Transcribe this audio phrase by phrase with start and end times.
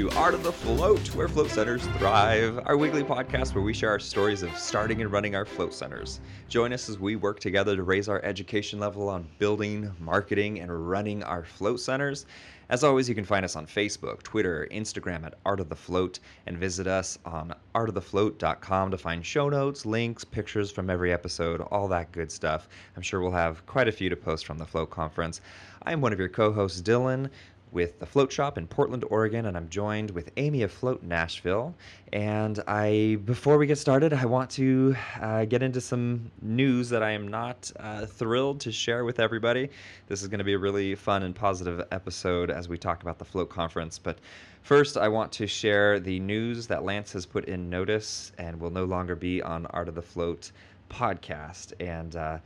[0.00, 3.90] To Art of the Float, where float centers thrive, our weekly podcast where we share
[3.90, 6.20] our stories of starting and running our float centers.
[6.48, 10.88] Join us as we work together to raise our education level on building, marketing, and
[10.88, 12.24] running our float centers.
[12.70, 16.20] As always, you can find us on Facebook, Twitter, Instagram at Art of the Float,
[16.46, 21.88] and visit us on artofthefloat.com to find show notes, links, pictures from every episode, all
[21.88, 22.70] that good stuff.
[22.96, 25.42] I'm sure we'll have quite a few to post from the Float Conference.
[25.82, 27.28] I'm one of your co hosts, Dylan
[27.72, 31.74] with the Float Shop in Portland, Oregon, and I'm joined with Amy of Float Nashville.
[32.12, 37.02] And I, before we get started, I want to uh, get into some news that
[37.02, 39.70] I am not uh, thrilled to share with everybody.
[40.08, 43.18] This is going to be a really fun and positive episode as we talk about
[43.18, 43.98] the Float Conference.
[43.98, 44.18] But
[44.62, 48.70] first, I want to share the news that Lance has put in notice and will
[48.70, 50.50] no longer be on Art of the Float
[50.88, 51.72] podcast.
[51.78, 52.38] And uh,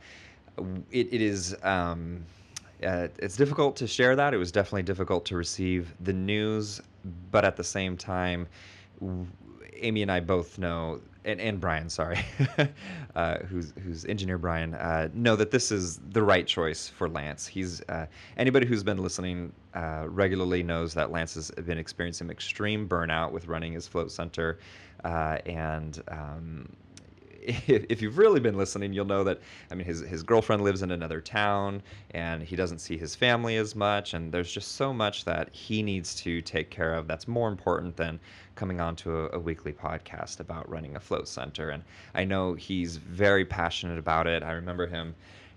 [0.91, 1.55] it, it is.
[1.63, 2.23] Um,
[2.83, 4.33] uh, it's difficult to share that.
[4.33, 6.81] It was definitely difficult to receive the news,
[7.31, 8.47] but at the same time,
[9.77, 12.19] Amy and I both know, and, and Brian, sorry,
[13.15, 17.47] uh, who's who's engineer Brian, uh, know that this is the right choice for Lance.
[17.47, 18.05] He's uh,
[18.37, 23.47] anybody who's been listening uh, regularly knows that Lance has been experiencing extreme burnout with
[23.47, 24.59] running his float center,
[25.03, 26.69] uh, and um,
[27.67, 29.39] if, if you've really been listening, you'll know that
[29.71, 33.57] I mean his his girlfriend lives in another town and he doesn't see his family
[33.57, 37.27] as much and there's just so much that he needs to take care of that's
[37.27, 38.19] more important than
[38.55, 42.53] coming on to a, a weekly podcast about running a float center and I know
[42.53, 44.43] he's very passionate about it.
[44.43, 45.15] I remember him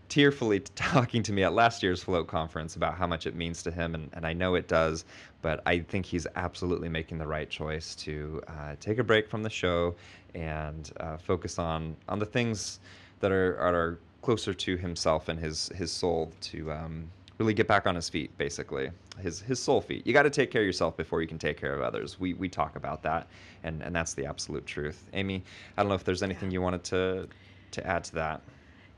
[0.08, 3.70] tearfully talking to me at last year's float conference about how much it means to
[3.70, 5.04] him and, and i know it does
[5.42, 9.42] but i think he's absolutely making the right choice to uh, take a break from
[9.42, 9.94] the show
[10.34, 12.80] and uh, focus on on the things
[13.20, 17.08] that are, are closer to himself and his his soul to um,
[17.38, 20.50] really get back on his feet basically his his soul feet you got to take
[20.50, 23.26] care of yourself before you can take care of others we we talk about that
[23.64, 25.42] and and that's the absolute truth amy
[25.76, 27.26] i don't know if there's anything you wanted to
[27.70, 28.40] to add to that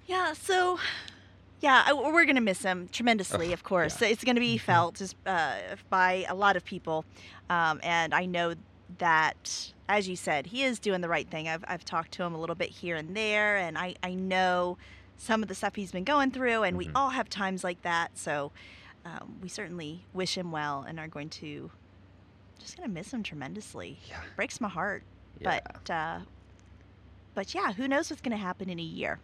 [0.07, 0.79] Yeah, so
[1.61, 4.01] yeah, I- we're going to miss him tremendously, of course.
[4.01, 4.09] yeah.
[4.09, 5.57] It's going to be felt just, uh,
[5.91, 7.05] by a lot of people.
[7.51, 8.55] Um, and I know
[8.97, 11.49] that, as you said, he is doing the right thing.
[11.49, 14.79] I've, I've talked to him a little bit here and there, and I, I know
[15.19, 16.79] some of the stuff he's been going through, and Mhm.
[16.79, 18.17] we all have times like that.
[18.17, 18.53] So
[19.05, 21.71] um, we certainly wish him well and are going to
[22.61, 23.99] just going to miss him tremendously.
[24.09, 25.03] yeah Breaks my heart.
[25.41, 26.19] yeah But uh,
[27.35, 29.19] but yeah, who knows what's going to happen in a year?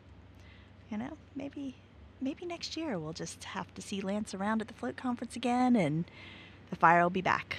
[0.91, 1.77] You know, maybe
[2.21, 5.77] maybe next year we'll just have to see Lance around at the float conference again,
[5.77, 6.07] and
[6.71, 7.59] the fire will be back.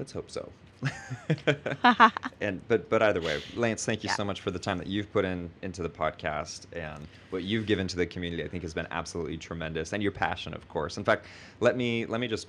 [0.00, 0.50] Let's hope so.
[2.40, 4.14] and but but either way, Lance, thank you Yeah.
[4.16, 7.66] so much for the time that you've put in into the podcast and what you've
[7.66, 8.44] given to the community.
[8.44, 10.96] I think has been absolutely tremendous, and your passion, of course.
[10.96, 11.26] In fact,
[11.60, 12.48] let me let me just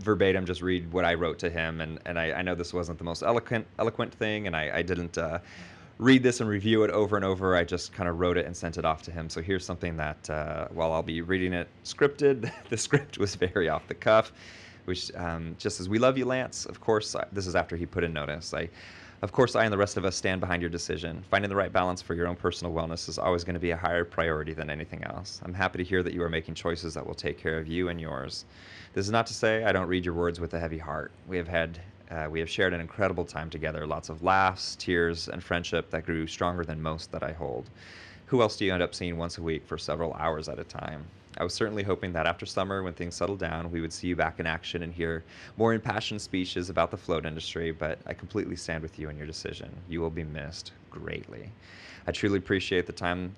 [0.00, 2.98] verbatim just read what I wrote to him, and and I, I know this wasn't
[2.98, 5.18] the most eloquent eloquent thing, and I, I didn't.
[5.18, 5.40] Uh,
[5.98, 7.56] read this and review it over and over.
[7.56, 9.30] I just kind of wrote it and sent it off to him.
[9.30, 13.68] So here's something that, uh, while I'll be reading it scripted, the script was very
[13.68, 14.32] off the cuff,
[14.84, 16.66] which um, just says, we love you, Lance.
[16.66, 18.52] Of course, this is after he put in notice.
[18.54, 18.68] I,
[19.22, 21.22] of course, I and the rest of us stand behind your decision.
[21.30, 23.76] Finding the right balance for your own personal wellness is always going to be a
[23.76, 25.40] higher priority than anything else.
[25.44, 27.88] I'm happy to hear that you are making choices that will take care of you
[27.88, 28.46] and yours.
[28.94, 31.12] This is not to say I don't read your words with a heavy heart.
[31.28, 31.78] We have had
[32.10, 36.04] uh, we have shared an incredible time together, lots of laughs, tears, and friendship that
[36.04, 37.70] grew stronger than most that I hold.
[38.26, 40.64] Who else do you end up seeing once a week for several hours at a
[40.64, 41.04] time?
[41.38, 44.16] I was certainly hoping that after summer, when things settled down, we would see you
[44.16, 45.24] back in action and hear
[45.56, 49.26] more impassioned speeches about the float industry, but I completely stand with you in your
[49.26, 49.70] decision.
[49.88, 51.50] You will be missed greatly.
[52.06, 53.34] I truly appreciate the time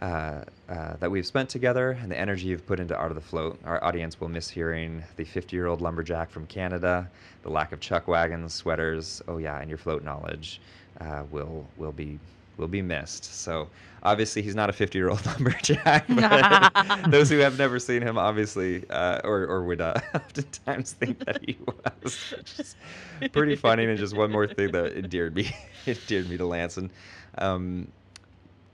[0.00, 3.20] uh, uh, that we've spent together and the energy you've put into Art of the
[3.20, 3.58] Float.
[3.64, 7.10] Our audience will miss hearing the 50 year old lumberjack from Canada,
[7.42, 10.60] the lack of chuck wagons, sweaters, oh yeah, and your float knowledge
[11.00, 12.18] uh, will, will, be,
[12.56, 13.24] will be missed.
[13.24, 13.68] So
[14.02, 18.18] obviously, he's not a 50 year old lumberjack, but those who have never seen him
[18.18, 22.34] obviously, uh, or, or would uh, oftentimes think that he was.
[22.44, 22.76] Just
[23.32, 23.84] pretty funny.
[23.84, 25.54] And just one more thing that endeared me,
[25.86, 26.76] endeared me to Lance.
[26.76, 26.90] And,
[27.38, 27.88] um,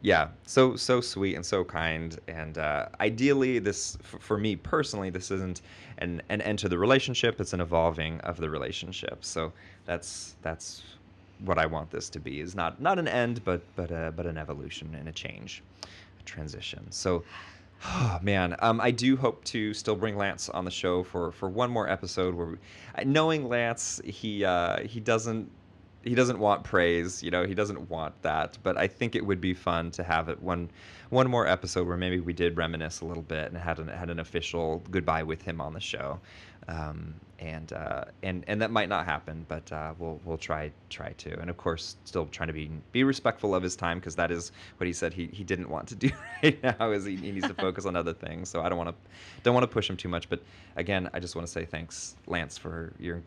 [0.00, 5.30] yeah so so sweet and so kind and uh, ideally this for me personally this
[5.30, 5.62] isn't
[5.98, 9.52] an, an end to the relationship it's an evolving of the relationship so
[9.86, 10.82] that's that's
[11.44, 14.38] what i want this to be is not not an end but but but an
[14.38, 15.62] evolution and a change
[16.20, 17.22] a transition so
[17.84, 21.48] Oh, man, um, I do hope to still bring Lance on the show for, for
[21.48, 22.34] one more episode.
[22.34, 25.50] Where, we, knowing Lance, he uh, he doesn't
[26.04, 27.22] he doesn't want praise.
[27.22, 28.58] You know, he doesn't want that.
[28.62, 30.70] But I think it would be fun to have it one
[31.10, 34.10] one more episode where maybe we did reminisce a little bit and had an had
[34.10, 36.20] an official goodbye with him on the show.
[36.66, 41.10] Um, and uh, and and that might not happen, but uh, we'll we'll try try
[41.18, 44.30] to, and of course, still trying to be be respectful of his time because that
[44.30, 46.10] is what he said he, he didn't want to do
[46.42, 48.48] right now is he, he needs to focus on other things.
[48.48, 49.10] So I don't want to
[49.42, 50.42] don't want to push him too much, but
[50.76, 53.22] again, I just want to say thanks, Lance, for your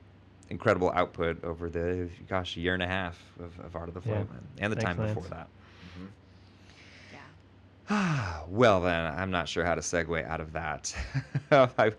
[0.50, 4.28] incredible output over the gosh year and a half of, of Art of the Float
[4.30, 4.66] Yeah.
[4.66, 5.14] and the Thanks, time Lance.
[5.14, 5.48] before that.
[8.48, 10.94] Well then, I'm not sure how to segue out of that.
[11.52, 11.94] I,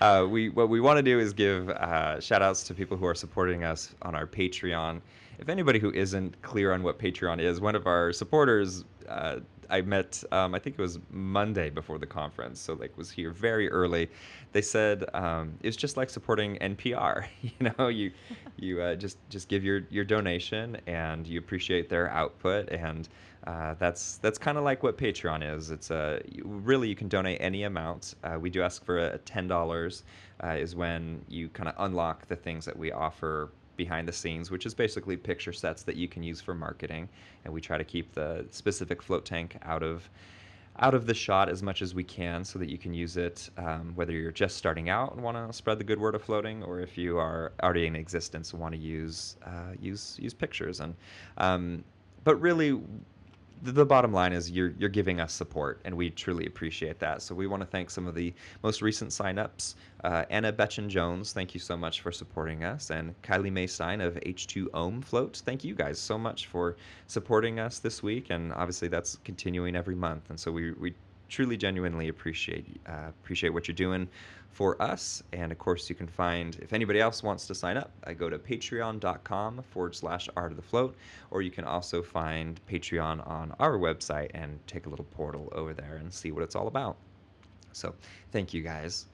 [0.00, 3.06] uh, we what we want to do is give uh, shout outs to people who
[3.06, 5.00] are supporting us on our Patreon.
[5.38, 9.82] If anybody who isn't clear on what Patreon is, one of our supporters uh, I
[9.82, 13.70] met um, I think it was Monday before the conference, so like was here very
[13.70, 14.10] early.
[14.52, 17.26] They said um, it's just like supporting NPR.
[17.42, 18.12] You know, you
[18.56, 23.08] you uh, just just give your your donation and you appreciate their output and
[23.46, 25.70] uh, that's that's kind of like what Patreon is.
[25.70, 28.14] It's a really you can donate any amount.
[28.24, 30.04] Uh, we do ask for a ten dollars
[30.42, 34.50] uh, is when you kind of unlock the things that we offer behind the scenes,
[34.50, 37.08] which is basically picture sets that you can use for marketing,
[37.44, 40.08] and we try to keep the specific float tank out of
[40.80, 43.48] out of the shot as much as we can so that you can use it
[43.58, 46.64] um, whether you're just starting out and want to spread the good word of floating
[46.64, 50.80] or if you are already in existence and want to use uh, use use pictures
[50.80, 50.96] and
[51.38, 51.84] um,
[52.24, 52.80] but really
[53.72, 57.22] the, bottom line is you're you're giving us support and we truly appreciate that.
[57.22, 58.32] So we want to thank some of the
[58.62, 59.74] most recent signups
[60.04, 64.00] uh, Anna Betchen Jones thank you so much for supporting us and Kylie May Stein
[64.00, 66.76] of H2 Ohm Float thank you guys so much for
[67.06, 70.94] supporting us this week and obviously that's continuing every month and so we we
[71.30, 74.06] truly genuinely appreciate uh, appreciate what you're doing
[74.54, 75.22] for us.
[75.32, 78.30] And of course you can find if anybody else wants to sign up i go
[78.30, 80.96] to patreon.com forward slash art of the float.
[81.30, 85.74] Or you can also find patreon on our website and take a little portal over
[85.74, 86.96] there and see what it's all about.
[87.72, 87.94] So
[88.30, 89.06] thank you guys.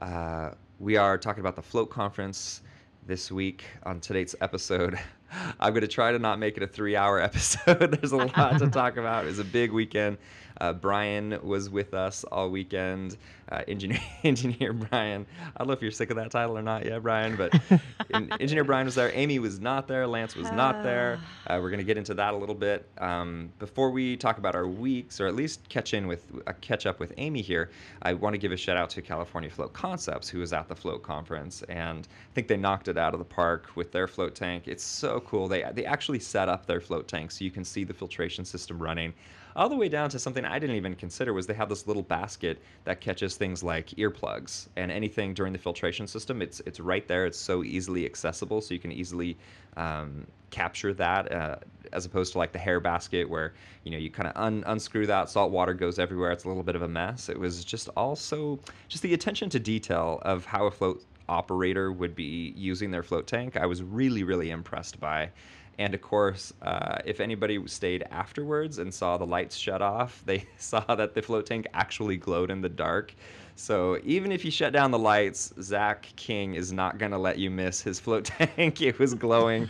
[0.00, 2.62] Uh, we are talking about the float conference
[3.06, 4.98] this week on today's episode.
[5.60, 7.90] I'm going to try to not make it a three hour episode.
[8.00, 9.26] There's a lot to talk about.
[9.26, 10.18] It's a big weekend
[10.60, 13.16] uh, Brian was with us all weekend.
[13.48, 15.24] Uh, engineer, engineer Brian.
[15.54, 17.54] I don't know if you're sick of that title or not yet, Brian, but
[18.12, 19.12] en- engineer Brian was there.
[19.14, 20.04] Amy was not there.
[20.04, 21.20] Lance was not there.
[21.46, 22.88] Uh, we're going to get into that a little bit.
[22.98, 26.86] Um, before we talk about our weeks, or at least catch in with uh, catch
[26.86, 27.70] up with Amy here,
[28.02, 30.74] I want to give a shout out to California Float Concepts, who was at the
[30.74, 34.34] Float conference, and I think they knocked it out of the park with their float
[34.34, 34.64] tank.
[34.66, 35.46] It's so cool.
[35.46, 38.82] They they actually set up their float tank so you can see the filtration system
[38.82, 39.14] running
[39.56, 42.02] all the way down to something I didn't even consider was they have this little
[42.02, 46.42] basket that catches things like earplugs and anything during the filtration system.
[46.42, 47.26] It's it's right there.
[47.26, 49.36] It's so easily accessible, so you can easily
[49.76, 51.56] um, capture that uh,
[51.92, 53.54] as opposed to like the hair basket where
[53.84, 56.32] you know you kind of un- unscrew that, salt water goes everywhere.
[56.32, 57.28] It's a little bit of a mess.
[57.28, 58.58] It was just also
[58.88, 63.26] just the attention to detail of how a float operator would be using their float
[63.26, 63.56] tank.
[63.56, 65.30] I was really really impressed by.
[65.78, 70.46] And of course, uh, if anybody stayed afterwards and saw the lights shut off, they
[70.58, 73.14] saw that the float tank actually glowed in the dark.
[73.58, 77.38] So even if you shut down the lights, Zach King is not going to let
[77.38, 78.24] you miss his float
[78.56, 78.82] tank.
[78.82, 79.68] it was glowing.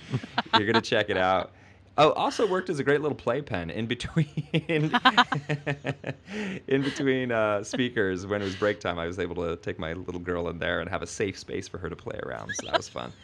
[0.55, 1.53] You're going to check it out.
[1.99, 4.91] Oh, also worked as a great little playpen in between in
[6.83, 8.99] between uh, speakers when it was break time.
[8.99, 11.67] I was able to take my little girl in there and have a safe space
[11.69, 12.51] for her to play around.
[12.57, 13.15] So that was fun.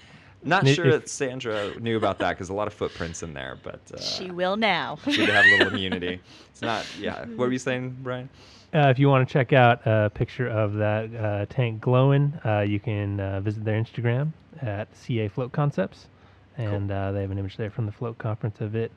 [0.45, 3.33] Not And if- sure that Sandra knew about that because a lot of footprints in
[3.35, 4.99] there, but uh, she will now.
[5.05, 6.21] good to have a little immunity.
[6.51, 7.21] It's not, yeah.
[7.25, 8.29] What were you saying, Brian?
[8.75, 12.61] Uh, if you want to check out a picture of that uh, tank glowing, uh,
[12.61, 16.07] you can uh, visit their Instagram at CA Float Concepts,
[16.59, 18.93] and uh, they have an image there from the float conference of it.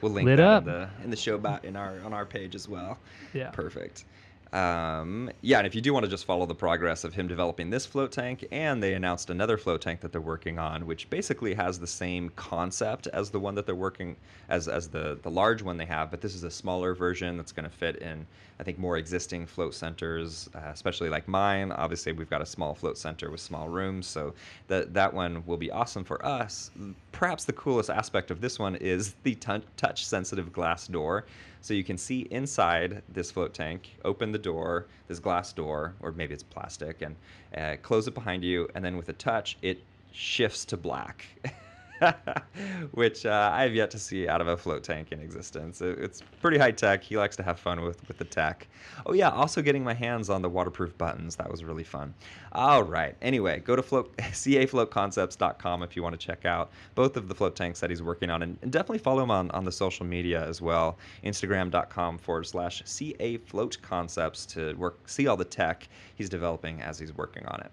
[0.00, 0.62] We'll link Lit that up.
[0.64, 2.98] in the in the show bot in our on our page as well.
[3.32, 3.50] Yeah.
[3.50, 4.04] Perfect.
[4.52, 7.70] Um, yeah, and if you do want to just follow the progress of him developing
[7.70, 11.54] this float tank, and they announced another float tank that they're working on, which basically
[11.54, 14.16] has the same concept as the one that they're working
[14.48, 17.52] as as the the large one they have, but this is a smaller version that's
[17.52, 18.26] going to fit in,
[18.60, 21.70] I think, more existing float centers, uh, especially like mine.
[21.70, 24.34] Obviously, we've got a small float center with small rooms, so
[24.66, 26.70] that that one will be awesome for us.
[27.12, 29.36] Perhaps the coolest aspect of this one is the
[29.76, 31.24] touch sensitive glass door.
[31.60, 36.12] So you can see inside this float tank, open the door, this glass door, or
[36.12, 37.16] maybe it's plastic, and
[37.56, 41.24] uh, close it behind you, and then with a touch, it shifts to black.
[42.92, 45.80] which uh, I have yet to see out of a float tank in existence.
[45.80, 47.02] It, it's pretty high tech.
[47.02, 48.66] He likes to have fun with, with the tech.
[49.06, 51.36] Oh, yeah, also getting my hands on the waterproof buttons.
[51.36, 52.14] That was really fun.
[52.52, 53.14] All right.
[53.22, 57.56] Anyway, go to float, cafloatconcepts.com if you want to check out both of the float
[57.56, 58.42] tanks that he's working on.
[58.42, 60.98] And, and definitely follow him on, on the social media as well.
[61.24, 67.46] Instagram.com forward slash cafloatconcepts to work, see all the tech he's developing as he's working
[67.46, 67.70] on it.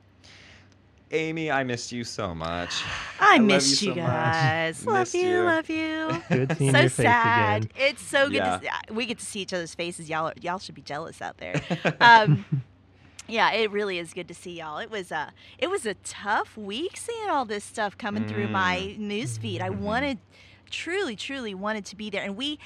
[1.12, 2.74] Amy, I missed you so much.
[3.20, 4.08] I, love missed you, so much.
[4.08, 4.86] guys.
[4.86, 6.24] Love Missed you, love you.
[6.30, 7.64] Good seeing so your face sad.
[7.66, 7.72] again.
[7.78, 8.58] It's so good Yeah.
[8.58, 8.94] to see.
[8.94, 10.10] We get to see each other's faces.
[10.10, 11.62] Y'all, y'all should be jealous out there.
[12.02, 12.46] Um,
[13.28, 14.78] yeah, it really is good to see y'all.
[14.78, 18.96] It was a, it was a tough week seeing all this stuff coming through my
[19.00, 19.62] news feed.
[19.62, 19.80] I Mhm.
[19.80, 20.20] wanted,
[20.70, 22.60] truly, truly wanted to be there, and we,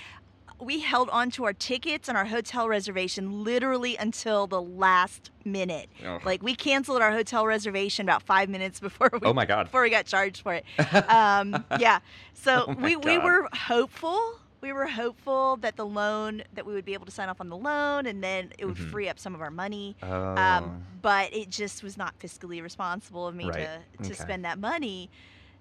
[0.60, 5.90] we held on to our tickets and our hotel reservation literally until the last minute.
[6.06, 6.20] Oh.
[6.26, 9.66] Like we canceled our hotel reservation about five minutes before we Oh my God.
[9.66, 10.66] before we got charged for it.
[11.10, 12.00] Um, yeah.
[12.34, 14.20] So Oh we, we were hopeful.
[14.62, 17.48] We were hopeful that the loan that we would be able to sign off on
[17.50, 18.92] the loan and then it would Mhm.
[18.92, 19.96] free up some of our money.
[20.04, 20.36] Oh.
[20.36, 23.54] Um, but it just was not fiscally responsible of me Right.
[24.00, 24.14] to to Okay.
[24.22, 25.10] spend that money.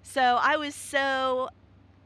[0.03, 1.49] So I was so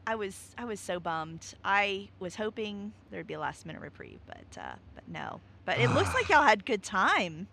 [0.05, 1.53] I was I was so bummed.
[1.63, 5.39] I was hoping there'd be a last minute reprieve, but uh, but no.
[5.65, 7.47] But it looks like y'all had good time.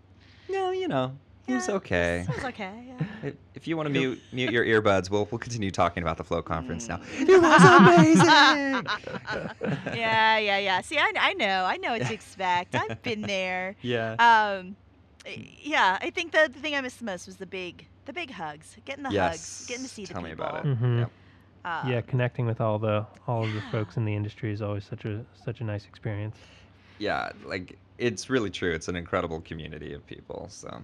[0.48, 1.16] no, you know,
[1.46, 2.26] it was okay.
[2.28, 2.72] It was okay.
[2.88, 3.06] yeah.
[3.28, 6.24] If- If you want to mute mute your earbuds, we'll we'll continue talking about the
[6.24, 6.96] float conference now.
[6.96, 7.28] Mm.
[7.28, 8.86] It was amazing.
[9.98, 10.80] yeah, yeah, yeah.
[10.80, 12.74] See, I, I know, I know what to expect.
[12.74, 13.76] I've been there.
[13.82, 14.12] yeah.
[14.18, 14.76] Um,
[15.62, 18.30] yeah, I think the, the thing I missed the most was the big, the big
[18.30, 19.30] hugs, getting the yes.
[19.32, 20.22] hugs, getting to see the people.
[20.22, 20.80] Tell me about it.
[20.80, 20.98] Mhm.
[21.00, 21.10] Yep.
[21.64, 24.84] Uh, yeah, connecting with all the all of the folks in the industry is always
[24.84, 26.36] such a such a nice experience.
[26.98, 28.72] yeah, like it's really true.
[28.72, 30.48] It's an incredible community of people.
[30.50, 30.82] So,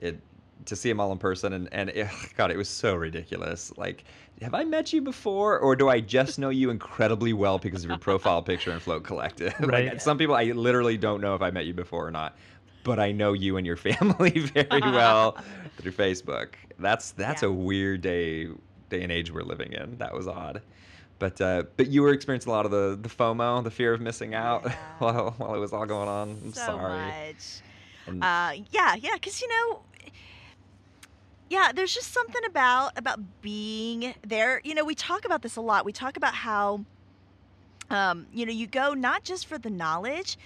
[0.00, 0.20] it
[0.64, 3.72] to see them all in person and and it, God, it was so ridiculous.
[3.76, 4.04] Like,
[4.42, 7.90] have I met you before, or do I just know you incredibly well because of
[7.90, 9.54] your profile picture in Float Collective?
[9.60, 9.90] Right.
[9.90, 12.36] like, some people I literally don't know if I met you before or not.
[12.82, 15.36] But I know you and your family very well
[15.76, 16.54] through Facebook.
[16.78, 17.48] That's that's Yeah.
[17.48, 18.48] a weird day
[18.88, 19.98] day and age we're living in.
[19.98, 20.62] That was odd.
[21.18, 24.00] But uh, but you were experiencing a lot of the, the FOMO, the fear of
[24.00, 24.76] missing out Yeah.
[24.98, 26.30] while while it was all going on.
[26.44, 26.98] I'm so sorry.
[27.06, 27.60] much.
[28.06, 29.80] And- Uh, yeah, yeah, because you know,
[31.48, 34.60] yeah, there's just something about about being there.
[34.64, 35.84] You know, we talk about this a lot.
[35.84, 36.84] We talk about how,
[37.88, 40.36] um, you know, you go not just for the knowledge,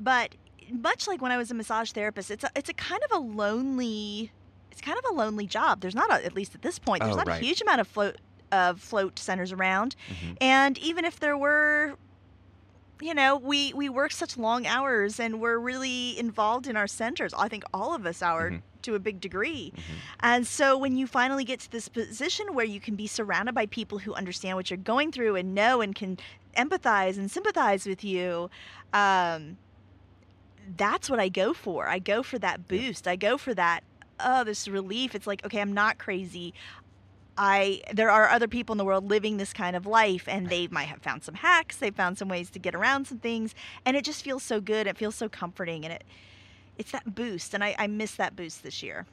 [0.00, 0.34] but
[0.70, 3.20] much like when I was a massage therapist, it's a, it's a kind of a
[3.20, 4.32] lonely,
[4.70, 5.80] it's kind of a lonely job.
[5.80, 7.42] There's not a, at least at this point, there's Oh, not right.
[7.42, 8.16] a huge amount of float
[8.52, 10.36] of float centers around, Mhm.
[10.40, 11.94] and even if there were
[13.00, 17.32] you know we we work such long hours and we're really involved in our centers
[17.38, 18.60] i think all of us are Mhm.
[18.82, 19.80] to a big degree Mhm.
[20.20, 23.64] and so when you finally get to this position where you can be surrounded by
[23.64, 26.18] people who understand what you're going through and know and can
[26.58, 28.50] empathize and sympathize with you
[28.92, 29.56] um,
[30.76, 33.82] that's what i go for i go for that boost i go for that
[34.24, 36.54] oh this relief it's like okay i'm not crazy
[37.42, 40.66] I there are other people in the world living this kind of life and they
[40.68, 43.54] might have found some hacks, they've found some ways to get around some things
[43.86, 44.86] and it just feels so good.
[44.86, 46.04] It feels so comforting and it
[46.76, 49.06] it's that boost and I, I miss that boost this year.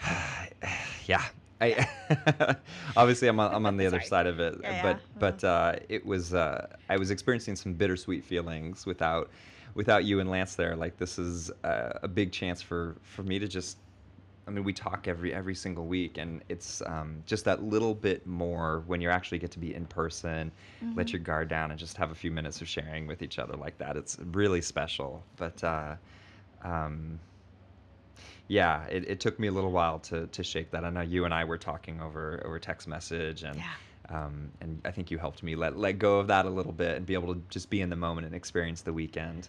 [1.06, 1.24] yeah.
[1.60, 1.88] I
[2.96, 5.18] obviously I'm on, I'm on the other side of it, Yeah, but yeah.
[5.18, 9.30] but uh, it was uh, I was experiencing some bittersweet feelings without
[9.74, 10.76] without you and Lance there.
[10.76, 13.78] Like this is uh, a big chance for for me to just.
[14.46, 18.26] I mean, we talk every every single week, and it's um, just that little bit
[18.26, 20.52] more when you actually get to be in person,
[20.94, 21.12] let Mhm.
[21.14, 23.78] your guard down, and just have a few minutes of sharing with each other like
[23.78, 23.96] that.
[23.96, 25.24] It's really special.
[25.36, 25.96] But uh,
[26.62, 27.20] um,
[28.48, 30.84] yeah, it, it took me a little while to, to shake that.
[30.84, 33.72] I know you and I were talking over over text message, and Yeah.
[34.10, 36.96] Um, and I think you helped me let let go of that a little bit
[36.96, 39.48] and be able to just be in the moment and experience the weekend.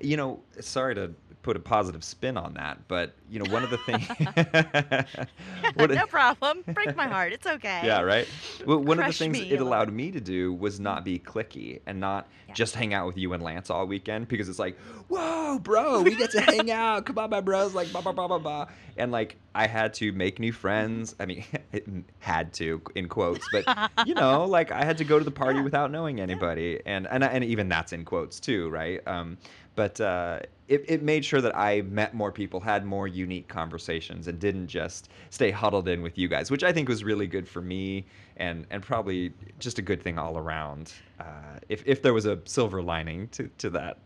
[0.00, 3.70] You know, sorry to put a positive spin on that, but you know, one of
[3.70, 4.06] the things.
[5.76, 6.64] No problem.
[6.68, 7.32] Break my heart.
[7.32, 7.82] It's okay.
[7.84, 8.26] yeah, right.
[8.66, 12.00] Well, one of the things it allowed me to do was not be clicky and
[12.00, 12.26] not.
[12.56, 14.76] Just hang out with you and Lance all weekend because it's like,
[15.08, 17.04] whoa, bro, we get to hang out.
[17.06, 18.66] Come on, my bros, like blah blah blah blah blah.
[18.96, 21.14] And like I had to make new friends.
[21.20, 21.44] I mean,
[22.18, 23.64] had to in quotes, but
[24.06, 25.64] you know, like I had to go to the party Yeah.
[25.64, 29.06] without knowing anybody, and and and even that's in quotes too, right?
[29.06, 29.36] Um,
[29.74, 34.26] but uh, it, it made sure that I met more people, had more unique conversations,
[34.28, 37.48] and didn't just stay huddled in with you guys, which I think was really good
[37.48, 38.04] for me,
[38.36, 40.92] and and probably just a good thing all around.
[41.20, 43.98] Uh, if if there was a silver lining to to that.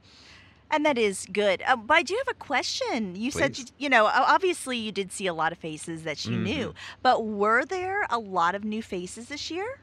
[0.73, 1.63] And that is good.
[1.67, 3.17] Um, but I do have a question.
[3.17, 6.37] You said, you, you know, obviously you did see a lot of faces that you
[6.37, 6.75] knew, Mhm.
[7.03, 9.81] but were there a lot of new faces this year?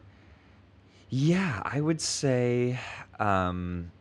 [1.09, 2.79] Yeah, I would say.
[3.19, 3.91] Um,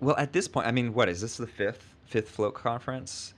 [0.00, 3.34] well, at this point, I mean, what is this the fifth fifth float conference?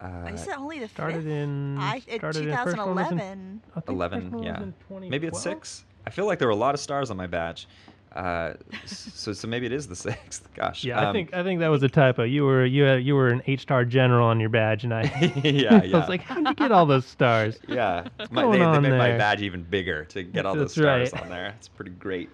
[0.00, 1.26] Uh, is it only the Started fifth?
[1.26, 3.62] in I, in started in first one was in 2011.
[3.70, 5.08] I think the first 11, yeah.
[5.08, 5.84] maybe it's six.
[6.06, 7.68] I feel like there were a lot of stars on my badge.
[8.14, 8.52] Uh,
[8.84, 10.48] so so maybe it is the sixth.
[10.54, 10.84] Gosh.
[10.84, 12.24] Yeah, I um, think I think that was a typo.
[12.24, 15.02] You were you had, you were an eight star general on your badge, and I
[15.44, 17.58] yeah, I was like, how'd you get all those stars?
[17.68, 20.54] Yeah, What's my, going they, they on made my badge even bigger to get all
[20.54, 21.22] those That's stars right.
[21.22, 21.54] on there.
[21.56, 22.28] It's pretty great.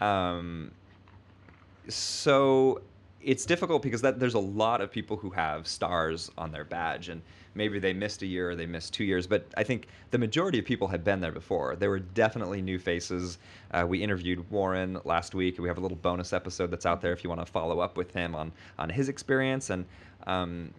[0.00, 0.70] Um,
[1.88, 2.80] so
[3.20, 7.08] it's difficult because that there's a lot of people who have stars on their badge,
[7.08, 7.20] and
[7.54, 9.26] maybe they missed a year or they missed two years.
[9.26, 11.74] But I think the majority of people had been there before.
[11.76, 13.38] There were definitely new faces.
[13.72, 17.00] Uh, we interviewed Warren last week, and we have a little bonus episode that's out
[17.00, 19.84] there if you want to follow up with him on on his experience and.
[20.26, 20.72] Um,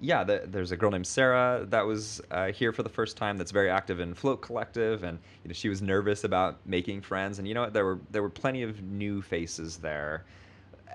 [0.00, 3.36] yeah, the, there's a girl named Sarah that was uh, here for the first time.
[3.36, 7.40] That's very active in Float Collective, and you know she was nervous about making friends.
[7.40, 7.72] And you know what?
[7.72, 10.24] There were there were plenty of new faces there.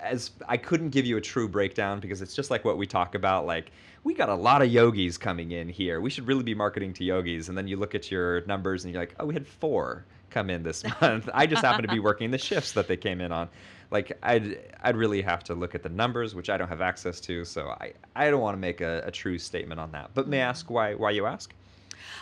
[0.04, 3.14] As I couldn't give you a true breakdown because it's just like what we talk
[3.14, 3.46] about.
[3.46, 3.72] Like
[4.04, 6.00] we got a lot of yogis coming in here.
[6.00, 7.48] We should really be marketing to yogis.
[7.48, 10.50] And then you look at your numbers and you're like, oh, we had four come
[10.50, 11.28] in this month.
[11.32, 13.48] I just happen to be working the shifts that they came in on
[13.94, 17.20] like I'd I'd really have to look at the numbers, which I don't have access
[17.20, 20.10] to, so I, I don't want to make a, a true statement on that.
[20.14, 20.50] But may I mm-hmm.
[20.50, 21.54] ask why why you ask?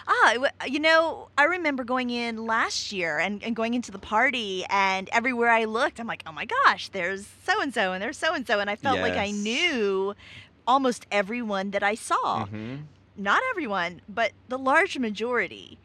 [0.06, 0.34] Ah,
[0.66, 5.08] you know, I remember going in last year and, and going into the party, and
[5.12, 8.34] everywhere I looked, I'm like, oh my gosh, there's so and so, and there's so
[8.34, 10.14] and so, and I felt like I knew
[10.66, 12.46] almost everyone that I saw.
[12.46, 12.84] Mhm.
[13.16, 15.78] Not everyone, but the large majority.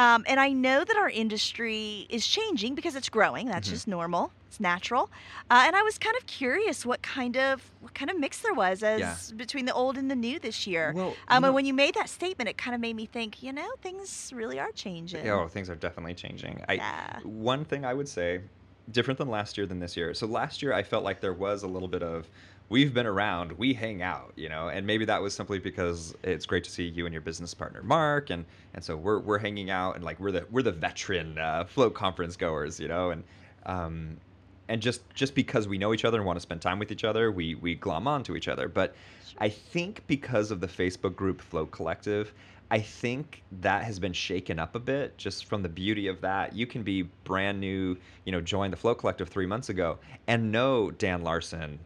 [0.00, 3.46] Um, and I know that our industry is changing because it's growing.
[3.48, 3.72] That's Mhm.
[3.72, 4.32] just normal.
[4.48, 5.10] It's natural.
[5.50, 8.54] Uh, and I was kind of curious what kind of what kind of mix there
[8.54, 9.36] was as Yeah.
[9.36, 10.92] between the old and the new this year.
[10.96, 13.52] Well, Um, and when you made that statement, it kind of made me think, you
[13.52, 15.28] know, things really are changing.
[15.28, 16.64] oh, things are definitely changing.
[16.68, 17.20] I Yeah.
[17.22, 18.40] one thing I would say,
[18.90, 20.14] different than last year than this year.
[20.14, 22.26] So last year I felt like there was a little bit of
[22.70, 26.46] we've been around, we hang out, you know, and maybe that was simply because it's
[26.46, 29.70] great to see you and your business partner Mark, and and so we're we're hanging
[29.70, 33.24] out and like we're the we're the veteran uh, float conference goers, you know, and
[33.66, 34.16] um,
[34.68, 37.04] and just just because we know each other and want to spend time with each
[37.04, 38.68] other, we we glom onto each other.
[38.68, 38.94] But
[39.38, 42.32] I think because of the Facebook group Float Collective,
[42.70, 46.54] I think that has been shaken up a bit just from the beauty of that.
[46.54, 50.52] You can be brand new, you know, join the Float Collective three months ago and
[50.52, 51.80] know Dan Larson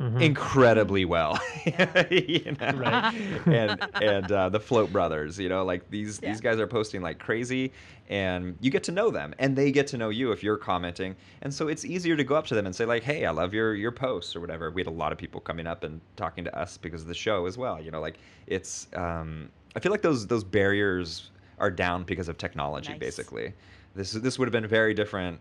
[0.00, 0.20] Mhm.
[0.20, 1.40] incredibly well,
[2.10, 2.72] you know?
[2.74, 3.14] Right.
[3.46, 6.30] and and uh, the Float Brothers, you know, like these Yeah.
[6.32, 7.72] these guys are posting like crazy,
[8.10, 11.16] and you get to know them, and they get to know you if you're commenting,
[11.40, 13.54] and so it's easier to go up to them and say like, hey, I love
[13.54, 14.70] your your posts or whatever.
[14.70, 17.14] We had a lot of people coming up and talking to us because of the
[17.14, 17.80] show as well.
[17.80, 22.36] You know, like it's um, I feel like those those barriers are down because of
[22.36, 22.98] technology, Nice.
[23.00, 23.54] basically.
[23.94, 25.40] This this would have been very different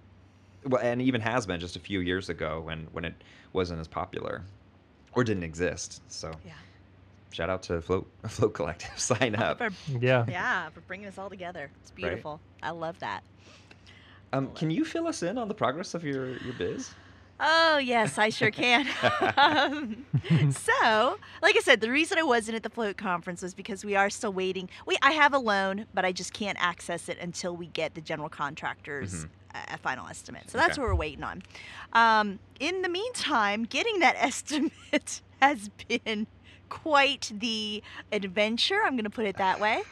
[0.65, 3.13] well, and even has been just a few years ago when when it
[3.53, 4.43] wasn't as popular
[5.13, 6.01] or didn't exist.
[6.11, 6.53] So Yeah.
[7.31, 8.91] shout out to Float Float Collective.
[8.99, 9.57] Sign up.
[9.59, 10.25] For, Yeah.
[10.27, 11.69] yeah, for bringing us all together.
[11.81, 12.39] It's beautiful.
[12.63, 13.23] I love that.
[14.33, 16.91] Um, can you fill us in on the progress of your your biz?
[17.37, 18.87] Oh, yes, I sure can.
[19.37, 20.05] um,
[20.51, 23.93] so, like I said, the reason I wasn't at the float conference was because we
[23.93, 24.69] are still waiting.
[24.85, 27.99] We I have a loan, but I just can't access it until we get the
[28.01, 29.29] general contractor's Mhm.
[29.71, 30.49] Uh, final estimate.
[30.49, 30.81] So that's Okay.
[30.81, 31.43] what we're waiting on.
[31.93, 36.27] Um, in the meantime, getting that estimate has been
[36.69, 38.81] quite the adventure.
[38.83, 39.83] I'm going to put it that way.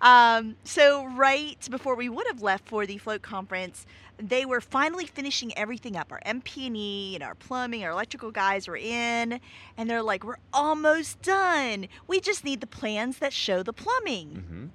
[0.00, 3.86] Um, so right before we would have left for the float conference,
[4.18, 6.10] they were finally finishing everything up.
[6.12, 9.40] Our MP&E and our plumbing, our electrical guys were in,
[9.76, 11.88] and they're like, "We're almost done.
[12.06, 14.66] We just need the plans that show the plumbing." Mm-hmm.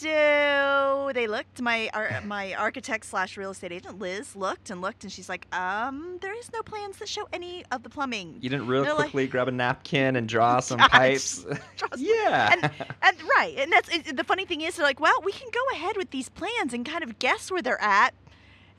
[0.00, 1.60] So they looked.
[1.60, 5.46] My ar- my architect slash real estate agent Liz looked and looked, and she's like,
[5.54, 8.92] "Um, there is no plans that show any of the plumbing." You didn't real They're
[8.94, 11.44] like- quickly grab a napkin and draw some pipes.
[11.76, 12.10] trust me.
[12.14, 12.52] yeah.
[12.52, 12.70] and,
[13.02, 15.60] and right, and that's it, the funny thing is, they're like, "Well, we can go
[15.76, 18.14] ahead with these plans and kind of guess where they're at."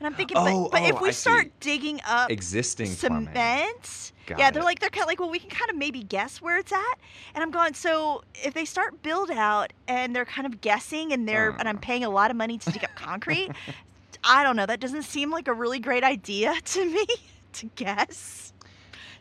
[0.02, 1.50] And I'm thinking, Oh, but, but if oh, we I start see.
[1.60, 4.10] digging up Existing cement.
[4.36, 6.58] Yeah, they're like they're kind of like, well, we can kind of maybe guess where
[6.58, 6.94] it's at.
[7.36, 11.28] And I'm going, so if they start build out and they're kind of guessing and
[11.28, 11.80] they're and I'm Uh.
[11.82, 13.50] paying a lot of money to dig up concrete,
[14.24, 14.66] I don't know.
[14.66, 17.06] That doesn't seem like a really great idea to me
[17.52, 18.52] to guess.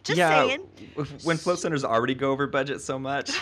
[0.04, 0.62] Just yeah, saying.
[1.24, 3.30] When float centers already go over budget so much,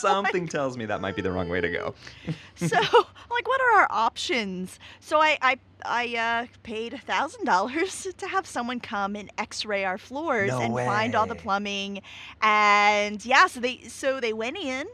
[0.00, 1.94] Something tells me that might be the wrong way to go.
[2.56, 2.76] so
[3.30, 4.78] like, what are our options?
[5.00, 9.84] So I I, I uh, paid a thousand dollars to have someone come and X-ray
[9.84, 11.40] our floors No and find all the way.
[11.40, 12.02] plumbing,
[12.42, 14.86] and yeah, so they so they went in,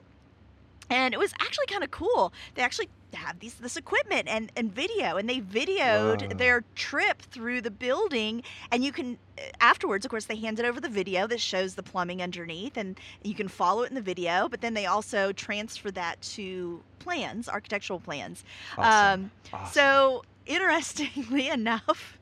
[0.92, 2.32] and it was actually kind of cool.
[2.54, 6.36] They actually have these this equipment and and video, and they videoed Whoa.
[6.36, 9.18] their trip through the building, and you can
[9.60, 13.34] afterwards, of course, they handed over the video that shows the plumbing underneath, and you
[13.34, 14.48] can follow it in the video.
[14.48, 18.44] But then they also transfer that to plans, architectural plans.
[18.76, 19.24] Awesome.
[19.24, 19.72] Um, Awesome.
[19.72, 22.18] So interestingly enough,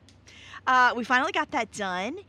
[0.65, 2.19] uh, we finally got that done,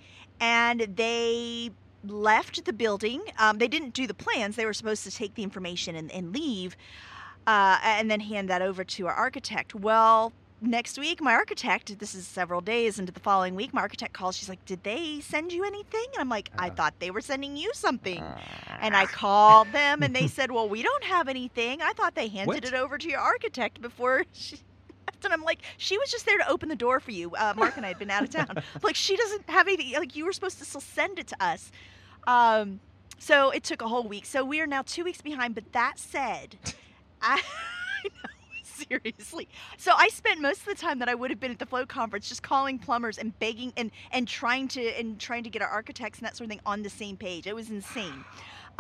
[0.41, 1.71] and they
[2.05, 3.23] left the building.
[3.39, 4.57] Um, they didn't do the plans.
[4.57, 6.77] They were supposed to take the information and, and leave,
[7.47, 9.75] uh, and then hand that over to our architect.
[9.75, 10.33] Well.
[10.65, 14.37] Next week, my architect, this is several days into the following week, my architect calls.
[14.37, 16.05] She's like, Did they send you anything?
[16.13, 16.75] And I'm like, I Uh.
[16.75, 18.23] thought they were sending you something.
[18.81, 21.83] And I called them and they said, Well, we don't have anything.
[21.83, 22.65] I thought they handed What?
[22.65, 24.59] it over to your architect before she.
[25.25, 27.35] And I'm like, she was just there to open the door for you.
[27.35, 28.63] Uh, Mark and I had been out of town.
[28.83, 29.93] like, she doesn't have anything.
[29.95, 31.71] Like, you were supposed to still send it to us.
[32.27, 32.81] Um,
[33.19, 34.27] so it took a whole week.
[34.27, 35.55] So we are now two weeks behind.
[35.55, 36.57] But that said,
[37.23, 37.41] I,
[38.05, 38.31] I know,
[38.65, 39.49] seriously.
[39.77, 41.89] So I spent most of the time that I would have been at the float
[41.89, 45.69] conference just calling plumbers and begging and and trying to and trying to get our
[45.69, 47.47] architects and that sort of thing on the same page.
[47.47, 48.25] It was insane.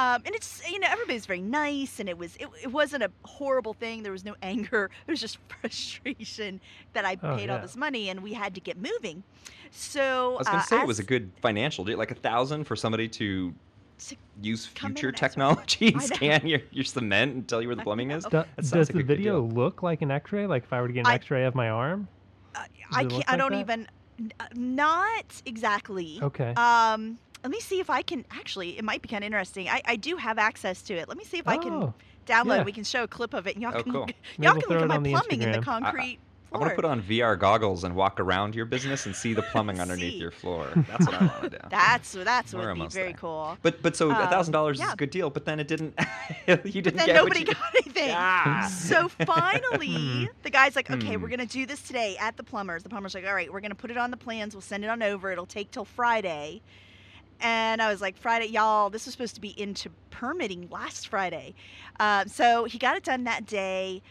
[0.02, 3.02] Um, and it's you know everybody was very nice and it was it, it wasn't
[3.02, 4.02] a horrible thing.
[4.02, 4.90] There was no anger.
[5.06, 6.60] It was just frustration
[6.92, 9.22] that I Oh, paid all this money and we had to get moving.
[9.70, 12.64] So I was gonna uh, say it was a good financial deal, like a thousand
[12.64, 13.54] for somebody to
[13.98, 18.10] to- use future technology and scan your, your cement and tell you where the plumbing
[18.10, 18.24] is.
[18.24, 18.30] know.
[18.30, 20.46] Do- That does sounds like the video look like an X-ray?
[20.46, 22.08] Like if I were to get an I- X-ray of my arm?
[22.54, 22.60] uh,
[22.92, 23.24] I can't.
[23.28, 23.60] I like don't that?
[23.60, 23.88] even.
[24.40, 26.18] uh, Not exactly.
[26.20, 26.52] Okay.
[26.54, 28.24] Um, let me see if I can.
[28.30, 29.68] Actually, it might be kind of interesting.
[29.68, 31.08] I, I do have access to it.
[31.08, 31.94] Let me see if I can Oh,
[32.26, 32.58] download.
[32.58, 32.62] yeah.
[32.64, 34.06] We can show a clip of it, and y'all Oh, can cool.
[34.38, 35.64] y'all we'll can throw look it at my on the plumbing in the Instagram.
[35.64, 36.18] concrete.
[36.54, 36.92] I want to put floor.
[36.92, 40.18] on VR goggles and walk around your business and see the plumbing underneath See.
[40.18, 40.68] your floor.
[40.86, 41.56] That's what I want to do.
[41.70, 43.16] That's that's what We're would be almost very there.
[43.16, 43.56] cool.
[43.62, 44.92] But but so a Um, thousand dollars is yeah.
[44.92, 45.30] a good deal.
[45.30, 45.98] But then it didn't.
[46.46, 48.10] you didn't But then get nobody what you, got anything.
[48.14, 48.68] Ah.
[48.70, 51.22] So finally, the guy's like, "Okay, Hmm.
[51.22, 53.74] we're gonna do this today at the plumber's." The plumber's like, "All right, we're gonna
[53.74, 54.54] put it on the plans.
[54.54, 55.30] We'll send it on over.
[55.32, 56.60] It'll take till Friday."
[57.42, 61.54] And I was like, "Friday, y'all, this was supposed to be into permitting last Friday."
[62.00, 64.02] Um, so he got it done that day.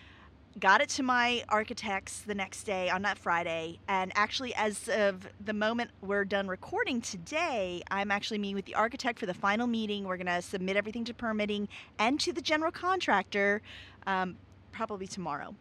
[0.60, 3.80] Got it to my architects the next day on that Friday.
[3.88, 8.76] And actually, as of the moment we're done recording today, I'm actually meeting with the
[8.76, 10.04] architect for the final meeting.
[10.04, 13.62] We're going to submit everything to permitting and to the general contractor
[14.06, 14.36] um,
[14.74, 15.56] probably tomorrow.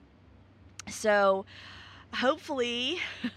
[0.88, 1.46] So
[2.14, 2.98] hopefully,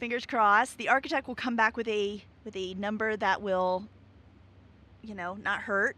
[0.00, 3.86] fingers crossed, the architect will come back with a with a number that will,
[5.02, 5.94] you know, not hurt,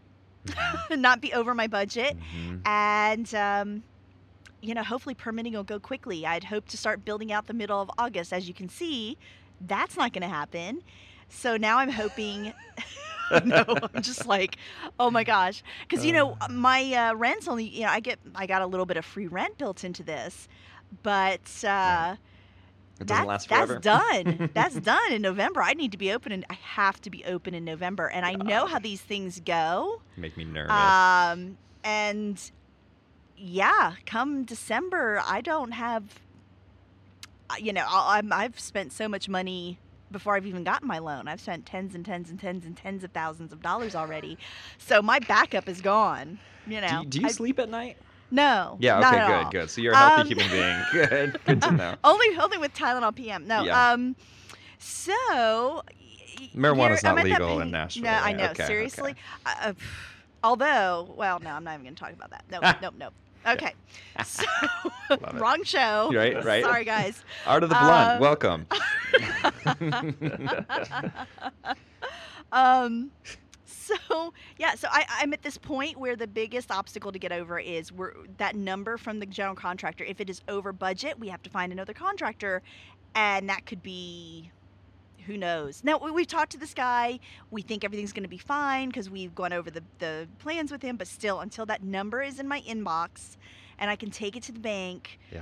[0.91, 2.61] not be over my budget, Mhm.
[2.67, 3.83] and um,
[4.61, 6.25] you know, hopefully permitting will go quickly.
[6.25, 8.31] I'd hope to start building out the middle of August.
[8.31, 9.17] As you can see,
[9.59, 10.83] that's not going to happen.
[11.29, 12.53] So now I'm hoping.
[13.45, 13.63] no,
[13.93, 14.57] I'm just like,
[14.99, 16.47] oh my gosh, because you know Uh.
[16.51, 19.27] my uh, rent's only, you know, I get, I got a little bit of free
[19.27, 20.47] rent built into this,
[21.03, 22.17] but uh,
[22.99, 24.49] It doesn't that- last that's done.
[24.53, 25.61] That's done in November.
[25.61, 28.07] I need to be open, and I have to be open in November.
[28.07, 30.01] And I know how these things go.
[30.15, 30.71] Make me nervous.
[30.71, 32.39] Um, and
[33.35, 36.03] yeah, come December, I don't have.
[37.49, 39.79] uh, You know, I'm, I've spent so much money
[40.11, 41.27] before I've even gotten my loan.
[41.27, 44.37] I've spent tens and tens and tens and tens of thousands of dollars already,
[44.77, 46.37] so my backup is gone.
[46.67, 47.97] You know, do you, do you I- sleep at night?
[48.33, 48.77] No.
[48.79, 48.97] Yeah.
[48.97, 49.11] Okay.
[49.11, 49.31] Good.
[49.31, 49.51] all.
[49.51, 49.69] Good.
[49.69, 50.83] So you're a healthy Um, human being.
[50.91, 51.39] Good.
[51.45, 51.95] Good to know.
[52.03, 53.45] Only only with Tylenol PM.
[53.47, 53.61] No.
[53.63, 53.91] Yeah.
[53.91, 54.15] Um.
[54.79, 55.83] So.
[56.55, 58.49] Marijuana is not legal in Nashville, No, I know.
[58.49, 59.11] Okay, seriously.
[59.11, 59.19] okay.
[59.45, 59.73] Uh, uh,
[60.43, 62.43] although, well, no, I'm not even going to talk about that.
[62.51, 63.13] No, nope, nope.
[63.47, 63.73] Okay.
[64.25, 64.43] So,
[65.33, 66.11] wrong show.
[66.13, 66.63] Right, right.
[66.63, 67.23] Sorry, guys.
[67.45, 68.17] Art of the blunt.
[68.17, 68.67] Uh, Welcome.
[72.51, 73.11] um.
[73.83, 77.59] So yeah, so I, I'm at this point where the biggest obstacle to get over
[77.59, 80.03] is we're, that number from the general contractor.
[80.03, 82.61] If it is over budget, we have to find another contractor,
[83.15, 84.51] and that could be
[85.25, 85.83] who knows.
[85.83, 87.19] Now we, we've talked to this guy.
[87.51, 90.81] We think everything's going to be fine because we've gone over the the plans with
[90.81, 90.95] him.
[90.95, 93.37] But still, until that number is in my inbox,
[93.79, 95.19] and I can take it to the bank.
[95.31, 95.41] Yeah.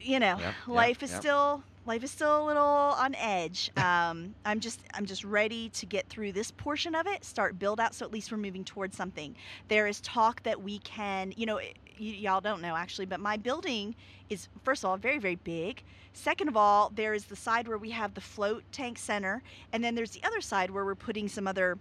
[0.00, 1.20] You know, yep, life is yep.
[1.20, 3.70] still life is still a little on edge.
[3.82, 7.80] Um, I'm just I'm just ready to get through this portion of it, start build
[7.80, 9.34] out, so at least we're moving towards something.
[9.68, 13.36] There is talk that we can, you know, y- y'all don't know actually, but my
[13.36, 13.94] building
[14.30, 15.82] is first of all very very big.
[16.14, 19.42] Second of all, there is the side where we have the float tank center,
[19.72, 21.78] and then there's the other side where we're putting some other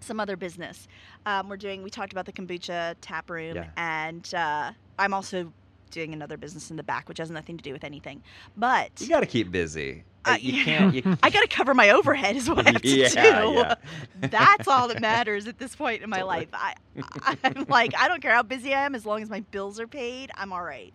[0.00, 0.88] some other business.
[1.26, 1.82] Um, we're doing.
[1.82, 3.68] We talked about the kombucha tap room, Yeah.
[3.76, 5.52] and uh, I'm also
[5.92, 8.22] doing another business in the back, which has nothing to do with anything.
[8.56, 10.04] But You got to keep busy.
[10.24, 10.94] Uh, you can't.
[10.94, 13.52] You, I got to cover my overhead, is what I have to yeah, do.
[13.52, 13.74] yeah.
[14.20, 16.48] That's all that matters at this point in my life.
[16.52, 16.74] I,
[17.44, 19.88] I'm like, I don't care how busy I am, as long as my bills are
[19.88, 20.92] paid, I'm all right.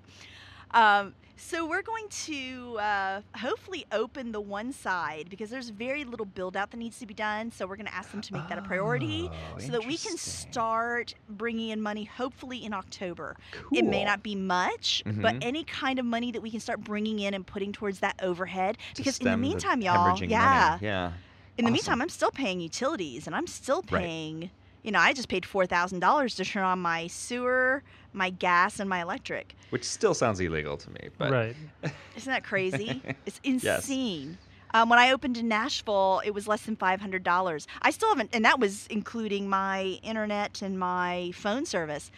[0.71, 6.25] Um, so we're going to uh, hopefully open the one side because there's very little
[6.25, 7.51] build out that needs to be done.
[7.51, 9.97] So we're going to ask them to make that a priority Oh, so that we
[9.97, 13.35] can start bringing in money hopefully in October.
[13.73, 15.37] It may not be much, but Mhm.
[15.41, 18.77] any kind of money that we can start bringing in and putting towards that overhead.
[18.95, 20.31] To Because in the meantime, y'all, hemorrhaging money.
[20.31, 21.13] yeah, Yeah.
[21.57, 21.73] in the Awesome.
[21.73, 24.01] meantime, I'm still paying utilities and I'm still Right.
[24.01, 24.51] paying,
[24.83, 27.83] you know, I just paid $4,000 to turn on my sewer,
[28.17, 29.55] my gas, and my electric.
[29.69, 31.55] Which still sounds illegal to me, but right.
[32.15, 33.01] Isn't that crazy?
[33.25, 33.87] it's Yes.
[33.89, 34.37] insane.
[34.73, 37.67] Um, when I opened in Nashville, it was less than $500.
[37.81, 42.11] I still haven't, and that was including my internet and my phone service.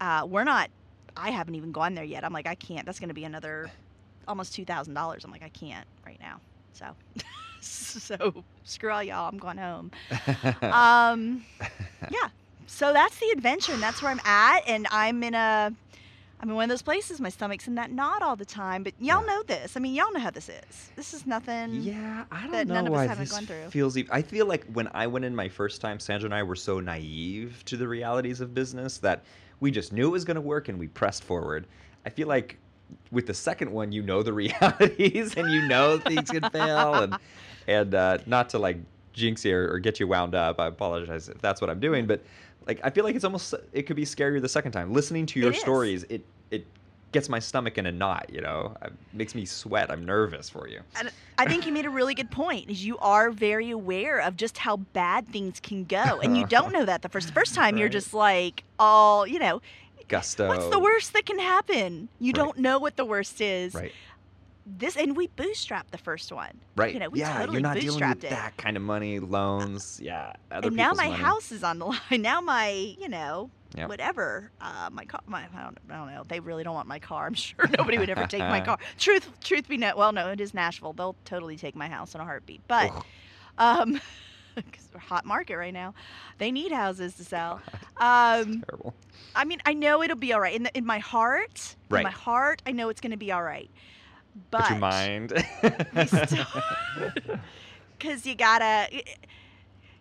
[0.00, 0.70] Uh, we're not,
[1.16, 2.24] I haven't even gone there yet.
[2.24, 2.84] I'm like, I can't.
[2.84, 3.70] That's going to be another
[4.26, 5.24] almost $2,000.
[5.24, 6.40] I'm like, I can't right now.
[6.72, 6.86] So,
[7.60, 9.28] so screw all y'all.
[9.28, 9.92] I'm going home.
[10.62, 11.44] um,
[12.10, 12.28] yeah.
[12.66, 14.62] So that's the adventure, and that's where I'm at.
[14.66, 15.72] And I'm in a,
[16.40, 17.20] I'm in one of those places.
[17.20, 18.82] My stomach's in that knot all the time.
[18.82, 19.26] But y'all Yeah.
[19.26, 19.76] know this.
[19.76, 20.90] I mean, y'all know how this is.
[20.96, 21.74] This is nothing.
[21.82, 23.70] Yeah, I don't that know none of us why this gone through.
[23.70, 23.96] feels.
[23.96, 26.56] e- I feel like when I went in my first time, Sandra and I were
[26.56, 29.24] so naive to the realities of business that
[29.60, 31.66] we just knew it was going to work and we pressed forward.
[32.04, 32.58] I feel like
[33.10, 37.18] with the second one, you know the realities and you know things can fail and
[37.66, 38.76] and uh, not to like
[39.14, 40.60] jinx you or, or get you wound up.
[40.60, 42.22] I apologize if that's what I'm doing, but
[42.66, 44.92] like I feel like it's almost it could be scarier the second time.
[44.92, 46.66] Listening to your It stories, it it
[47.12, 48.26] gets my stomach in a knot.
[48.30, 49.90] You know, it makes me sweat.
[49.90, 50.80] I'm nervous for you.
[50.98, 52.68] And I think you made a really good point.
[52.70, 56.72] Is you are very aware of just how bad things can go, and you don't
[56.72, 57.78] know that the first first time.
[57.78, 59.62] You're just like, all you know.
[60.06, 60.48] Gusto.
[60.48, 62.10] What's the worst that can happen?
[62.20, 62.34] You Right.
[62.34, 63.72] don't know what the worst is.
[63.74, 63.90] Right.
[64.66, 66.58] This and we bootstrapped the first one.
[66.76, 66.94] Right.
[66.94, 68.30] You know, we yeah, totally you're not dealing with it.
[68.30, 70.00] that kind of money, loans.
[70.02, 70.32] Yeah.
[70.50, 71.22] Other and now my money.
[71.22, 72.00] house is on the line.
[72.22, 73.88] Now my, you know, Yep.
[73.88, 74.50] whatever.
[74.60, 75.20] Uh, my car.
[75.26, 76.24] My, I don't, I don't know.
[76.28, 77.26] They really don't want my car.
[77.28, 78.78] I'm sure nobody would ever take my car.
[78.98, 79.94] Truth, truth be known.
[79.96, 80.92] Well, no, it is Nashville.
[80.92, 82.60] They'll totally take my house in a heartbeat.
[82.68, 82.90] But
[83.58, 84.00] um,
[84.54, 85.92] because we're hot market right now,
[86.38, 87.60] they need houses to sell.
[87.98, 88.94] Um, Terrible.
[89.34, 90.54] I mean, I know it'll be all right.
[90.54, 92.04] In the, in my heart, in Right.
[92.04, 93.68] my heart, I know it's going to be all right.
[94.50, 95.32] But, But, your mind.
[97.98, 98.88] because you gotta,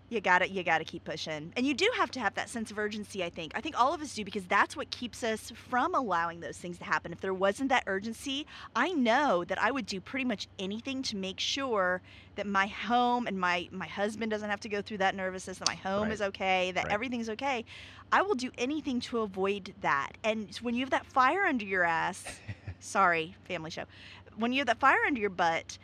[0.10, 2.78] you gotta, you gotta keep pushing, and you do have to have that sense of
[2.78, 3.24] urgency.
[3.24, 3.52] I think.
[3.56, 6.78] I think all of us do because that's what keeps us from allowing those things
[6.80, 7.12] to happen.
[7.14, 11.16] If there wasn't that urgency, I know that I would do pretty much anything to
[11.16, 12.02] make sure
[12.36, 15.60] that my home and my my husband doesn't have to go through that nervousness.
[15.60, 16.12] That my home Right.
[16.14, 16.72] is okay.
[16.72, 16.94] That Right.
[16.94, 17.66] everything's okay.
[18.12, 20.12] I will do anything to avoid that.
[20.24, 22.24] And when you have that fire under your ass,
[22.80, 23.86] sorry, family show.
[24.38, 25.78] When you have that fire under your butt,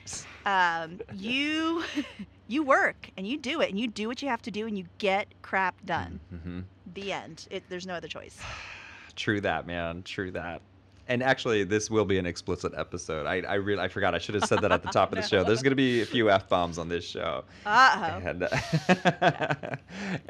[0.45, 1.83] um, you
[2.47, 4.77] you work and you do it and you do what you have to do and
[4.77, 6.19] you get crap done.
[6.29, 6.61] hmm
[6.93, 7.47] The end.
[7.51, 8.37] It, there's no other choice.
[9.15, 10.03] True that, man.
[10.03, 10.61] True that.
[11.09, 13.25] And actually, this will be an explicit episode.
[13.25, 14.13] I, I really, I forgot.
[14.13, 15.43] I should have said that at the top of the show.
[15.43, 17.43] There's going to be a few f bombs on this show.
[17.65, 18.27] Uh oh.
[18.27, 19.75] and uh,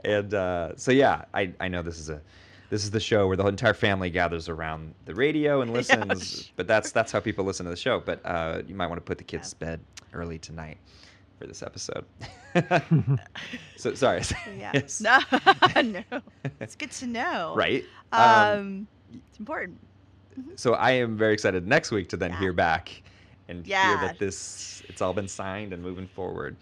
[0.06, 2.22] and uh, so yeah, I, I know this is a
[2.70, 6.52] this is the show where the entire family gathers around the radio and listens.
[6.56, 8.00] But that's that's how people listen to the show.
[8.00, 9.80] But uh, you might want to put the kids to bed
[10.14, 10.78] early tonight
[11.40, 12.06] for this episode.
[13.78, 14.22] so sorry.
[14.58, 14.72] Yeah.
[14.74, 15.02] Yes.
[15.02, 15.20] No,
[15.82, 16.04] no.
[16.60, 17.54] It's good to know.
[17.56, 17.84] Right.
[18.12, 18.88] Um, Um,
[19.30, 19.78] it's important.
[20.56, 22.40] so I am very excited next week to then Yeah.
[22.40, 23.02] hear back
[23.48, 26.56] and hear that this it's all been signed and moving forward.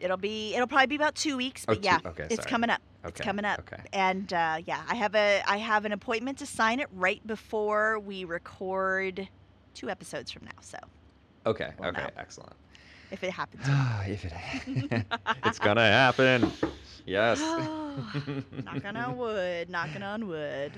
[0.00, 0.54] It'll be.
[0.54, 2.48] It'll probably be about two weeks, Oh, but two- yeah, okay, it's sorry.
[2.50, 2.80] coming up.
[3.04, 3.60] It's coming up.
[3.60, 3.82] okay.
[3.92, 7.98] And uh, yeah, I have a I have an appointment to sign it right before
[7.98, 9.28] we record
[9.74, 10.52] two episodes from now.
[10.60, 10.78] So
[11.46, 11.70] Okay.
[11.78, 12.02] Well, okay.
[12.02, 12.08] no.
[12.18, 12.52] Excellent.
[13.10, 13.64] if it happens.
[14.06, 15.04] if it,
[15.44, 16.50] it's gonna happen.
[17.06, 17.40] Yes.
[18.64, 20.72] knocking on wood, knocking on wood.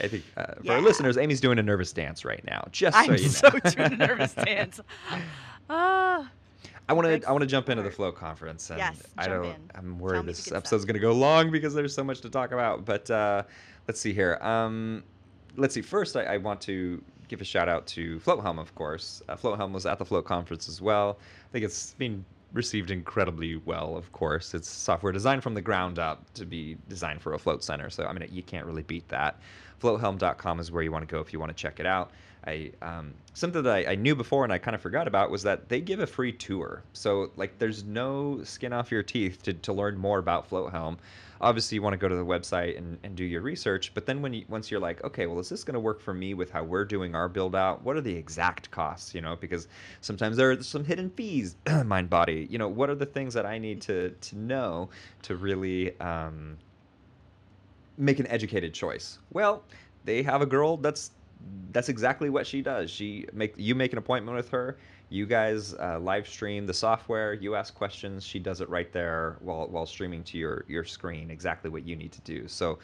[0.00, 0.72] I think uh, for Yeah.
[0.74, 2.66] our listeners, Amy's doing a nervous dance right now.
[2.70, 3.28] Just so I'm you know.
[3.28, 4.80] so doing a nervous dance.
[5.10, 6.01] Ah,
[6.88, 9.44] I want to I want to jump into the float conference, and Yes, I don't.
[9.44, 9.70] In.
[9.74, 12.52] I'm worried this good episode's going to go long because there's so much to talk
[12.52, 12.84] about.
[12.84, 13.44] But uh,
[13.86, 14.38] let's see here.
[14.40, 15.04] Um,
[15.56, 15.82] let's see.
[15.82, 19.22] First, I, I want to give a shout out to Float Helm, of course.
[19.28, 21.18] Uh, Float Helm was at the Float conference as well.
[21.48, 23.96] I think it's been received incredibly well.
[23.96, 27.64] Of course, it's software designed from the ground up to be designed for a float
[27.64, 27.90] center.
[27.90, 29.38] So I mean, you can't really beat that.
[29.80, 32.10] Floathelm.com is where you want to go if you want to check it out.
[32.46, 35.42] I um, something that I, I knew before and I kind of forgot about was
[35.44, 36.82] that they give a free tour.
[36.92, 40.98] So like, there's no skin off your teeth to, to learn more about Float Helm.
[41.40, 43.92] obviously you want to go to the website and, and do your research.
[43.94, 46.14] But then when you once you're like, okay, well, is this going to work for
[46.14, 47.82] me with how we're doing our build out?
[47.82, 49.14] What are the exact costs?
[49.14, 49.68] You know, because
[50.00, 51.56] sometimes there are some hidden fees.
[51.66, 52.50] Mindbody.
[52.50, 54.90] You know, what are the things that I need to to know
[55.22, 56.58] to really um,
[57.96, 59.18] make an educated choice?
[59.32, 59.62] Well,
[60.04, 61.12] they have a girl that's
[61.72, 62.90] that's exactly what she does.
[62.90, 64.78] She make you make an appointment with her.
[65.08, 67.34] You guys uh, live stream the software.
[67.34, 68.24] You ask questions.
[68.24, 71.30] She does it right there while while streaming to your your screen.
[71.30, 72.48] Exactly what you need to do.
[72.48, 72.78] So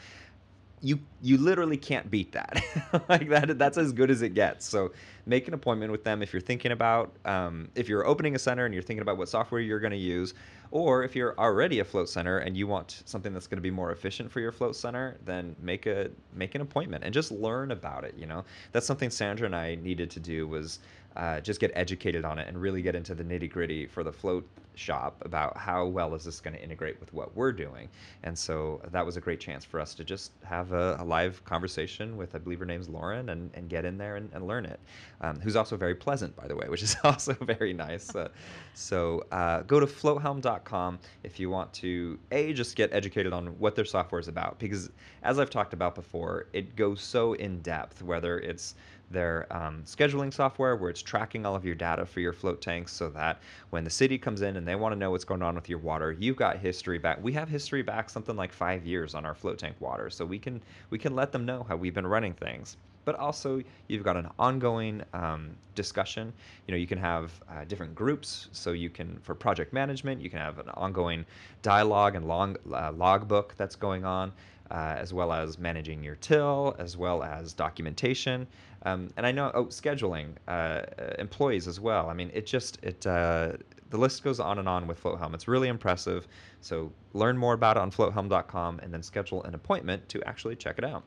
[0.81, 2.63] you you literally can't beat that.
[3.09, 4.67] like that that's as good as it gets.
[4.67, 4.93] So
[5.27, 8.65] make an appointment with them if you're thinking about um, if you're opening a center
[8.65, 10.35] and you're thinking about what software you're going to use,
[10.71, 13.71] or if you're already a float center and you want something that's going to be
[13.71, 17.71] more efficient for your float center, then make a make an appointment and just learn
[17.73, 18.15] about it.
[18.17, 20.79] You know that's something Sandra and I needed to do was
[21.19, 24.13] uh, just get educated on it and really get into the nitty gritty for the
[24.13, 27.89] float shop about how well is this going to integrate with what we're doing.
[28.23, 31.45] And so that was a great chance for us to just have a, a live
[31.45, 34.65] conversation with, I believe her name's Lauren, and, and get in there and, and learn
[34.65, 34.79] it.
[35.21, 38.15] Um, who's also very pleasant, by the way, which is also very nice.
[38.15, 38.29] Uh,
[38.75, 43.75] so uh, go to floathelm.com if you want to, A, just get educated on what
[43.75, 44.61] their software is about.
[44.61, 44.91] Because
[45.25, 48.77] as I've talked about before, it goes so in depth, whether it's
[49.11, 52.93] their um, scheduling software where it's tracking all of your data for your float tanks
[52.93, 53.41] so that
[53.71, 55.79] when the city comes in and they want to know what's going on with your
[55.79, 59.35] water you've got history back we have history back something like five years on our
[59.35, 62.35] float tank water so we can we can let them know how we've been running
[62.35, 62.77] things.
[63.05, 66.33] But also you've got an ongoing um, discussion.
[66.67, 70.29] You know you can have uh, different groups so you can for project management you
[70.29, 71.25] can have an ongoing
[71.63, 74.33] dialogue and long uh, logbook that's going on
[74.71, 78.47] uh, as well as managing your till, as well as documentation,
[78.83, 80.85] um, and I know oh scheduling uh, uh,
[81.19, 82.09] employees as well.
[82.09, 83.53] I mean, it just it uh,
[83.91, 85.35] the list goes on and on with FloatHelm.
[85.35, 86.29] It's really impressive.
[86.61, 90.79] So learn more about it on floathelm.com and then schedule an appointment to actually check
[90.79, 91.05] it out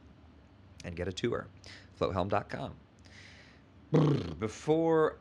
[0.84, 1.47] and get a tour.
[1.99, 2.73] Floathelm.com.
[4.39, 5.17] Before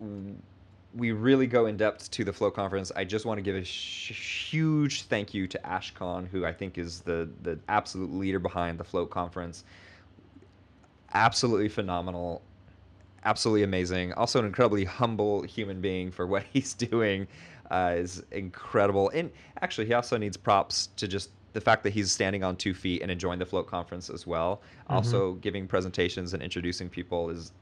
[0.95, 3.65] we really go in depth to the Float Conference, I just want to give a
[3.65, 8.79] sh- huge thank you to Ashkan, who I think is the the absolute leader behind
[8.79, 9.65] the Float Conference.
[11.15, 12.43] Absolutely phenomenal,
[13.25, 14.13] absolutely amazing.
[14.15, 17.27] Also, an incredibly humble human being for what he's doing
[17.71, 19.11] uh, is incredible.
[19.11, 19.31] And
[19.63, 23.03] actually, he also needs props to just the fact that he's standing on two feet
[23.03, 24.63] and enjoying the Float Conference as well.
[24.85, 24.95] Mm-hmm.
[24.95, 27.53] Also, giving presentations and introducing people is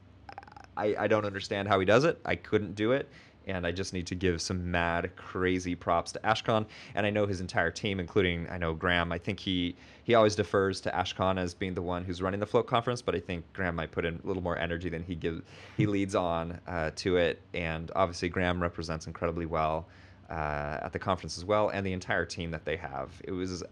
[0.79, 2.21] I, I don't understand how he does it.
[2.25, 3.09] I couldn't do it.
[3.49, 6.67] And I just need to give some mad, crazy props to Ashkan.
[6.95, 9.11] And I know his entire team, including I know Graham.
[9.11, 12.47] I think he he always defers to Ashkan as being the one who's running the
[12.47, 15.15] float conference, but I think Graham might put in a little more energy than he
[15.15, 15.43] gives.
[15.77, 19.87] He leads on uh, to it, and obviously Graham represents incredibly well
[20.31, 23.11] uh, at the conference as well, and the entire team that they have.
[23.25, 23.63] It was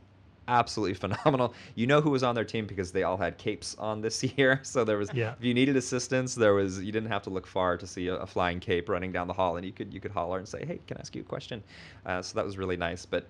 [0.48, 1.54] absolutely phenomenal.
[1.74, 4.60] You know who was on their team because they all had capes on this year.
[4.62, 5.34] So there was, yeah.
[5.38, 8.16] if you needed assistance, there was you didn't have to look far to see a,
[8.16, 10.64] a, flying cape running down the hall, and you could you could holler and say,
[10.64, 11.62] "Hey, can I ask you a question?"
[12.04, 13.06] Uh, so that was really nice.
[13.06, 13.26] But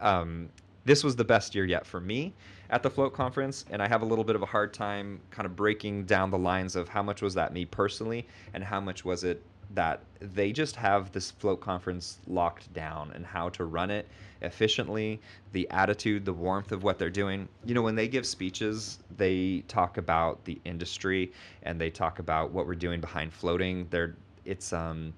[0.00, 0.48] um,
[0.84, 2.32] this was the best year yet for me
[2.70, 5.44] at the float conference and i have a little bit of a hard time kind
[5.44, 9.04] of breaking down the lines of how much was that me personally and how much
[9.04, 9.42] was it
[9.74, 14.08] that they just have this float conference locked down and how to run it
[14.42, 15.20] efficiently,
[15.52, 17.48] the attitude, the warmth of what they're doing.
[17.64, 22.50] You know, when they give speeches, they talk about the industry and they talk about
[22.50, 23.86] what we're doing behind floating.
[23.90, 25.12] They're it's um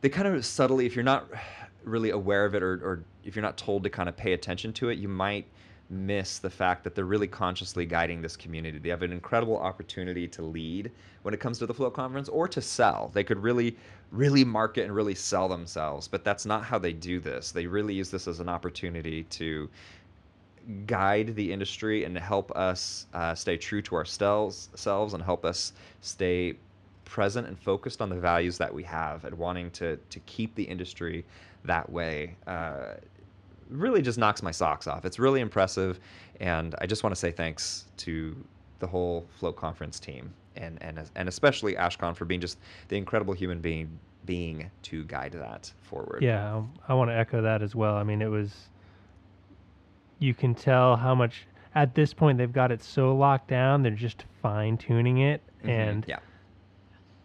[0.00, 1.28] they kind of subtly if you're not
[1.84, 4.72] really aware of it or, or if you're not told to kind of pay attention
[4.74, 5.46] to it, you might
[5.92, 8.78] miss the fact that they're really consciously guiding this community.
[8.78, 10.90] They have an incredible opportunity to lead
[11.22, 13.10] when it comes to the Float Conference or to sell.
[13.12, 13.76] They could really,
[14.10, 17.52] really market and really sell themselves, but that's not how they do this.
[17.52, 19.68] They really use this as an opportunity to
[20.86, 25.72] guide the industry and help us uh, stay true to ourselves selves and help us
[26.02, 26.54] stay
[27.04, 30.62] present and focused on the values that we have and wanting to to keep the
[30.62, 31.24] industry
[31.64, 32.36] that way.
[32.46, 32.94] Uh,
[33.72, 35.04] really just knocks my socks off.
[35.04, 36.00] It's really impressive,
[36.40, 38.36] and I just want to say thanks to
[38.78, 42.58] the whole Float Conference team, and and and especially Ashkan for being just
[42.88, 46.22] the incredible human being being to guide that forward.
[46.22, 47.96] Yeah, I want to echo that as well.
[47.96, 48.68] I mean, it was.
[50.18, 53.82] You can tell how much at this point they've got it so locked down.
[53.82, 55.70] They're just fine tuning it, mm-hmm.
[55.70, 56.18] and yeah.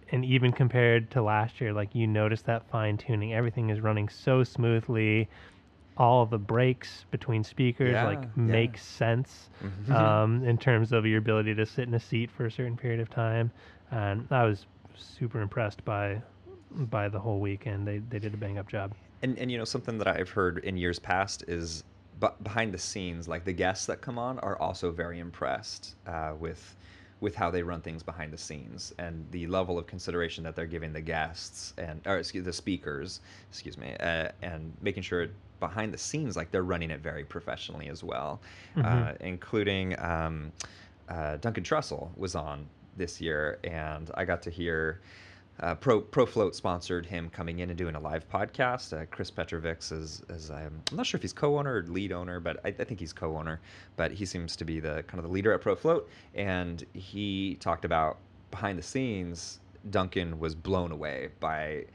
[0.10, 4.08] And even compared to last year, like you notice that fine tuning, everything is running
[4.08, 5.28] so smoothly
[5.98, 8.30] all of the breaks between speakers yeah, like yeah.
[8.36, 9.92] make sense mm-hmm.
[9.92, 13.00] um, in terms of your ability to sit in a seat for a certain period
[13.00, 13.52] of time.
[13.92, 16.22] And I was super impressed by
[16.72, 17.88] by the whole weekend.
[17.88, 18.94] They they did a bang up job.
[19.22, 21.84] And and you know something that I've heard in years past is
[22.20, 26.34] but behind the scenes, like the guests that come on are also very impressed uh,
[26.40, 26.76] with
[27.20, 30.68] with how they run things behind the scenes and the level of consideration that they're
[30.68, 35.28] giving the guests and or excuse the speakers, excuse me, uh, and making sure
[35.60, 38.42] behind the scenes like they're running it very professionally as well,
[38.76, 38.88] mm-hmm.
[38.88, 40.52] uh, including um,
[41.10, 45.02] uh, Duncan Trussell was on this year, and I got to hear
[45.60, 49.00] uh, Pro ProFloat sponsored him coming in and doing a live podcast.
[49.00, 52.40] Uh, Chris Petrovics is, is um, I'm not sure if he's co-owner or lead owner,
[52.40, 53.60] but I, I, think he's co-owner.
[53.96, 56.06] But he seems to be the kind of the leader at ProFloat,
[56.36, 58.18] and he talked about
[58.52, 59.60] behind the scenes.
[59.90, 61.86] Duncan was blown away by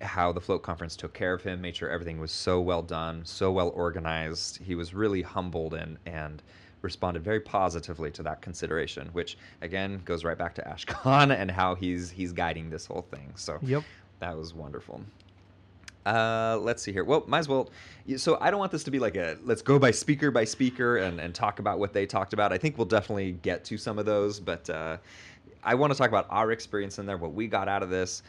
[0.00, 3.22] how the float conference took care of him, made sure everything was so well done,
[3.24, 4.58] so well organized.
[4.62, 6.42] He was really humbled and and
[6.82, 11.74] responded very positively to that consideration, which again goes right back to Ashkan and how
[11.74, 13.32] he's he's guiding this whole thing.
[13.34, 13.82] So yep.
[14.20, 15.02] that was wonderful.
[16.06, 17.04] Uh, let's see here.
[17.04, 17.68] Well, might as well.
[18.16, 20.98] So I don't want this to be like a let's go by speaker by speaker
[20.98, 22.52] and, and talk about what they talked about.
[22.52, 24.96] I think we'll definitely get to some of those, but uh,
[25.62, 28.22] I want to talk about our experience in there, what we got out of this.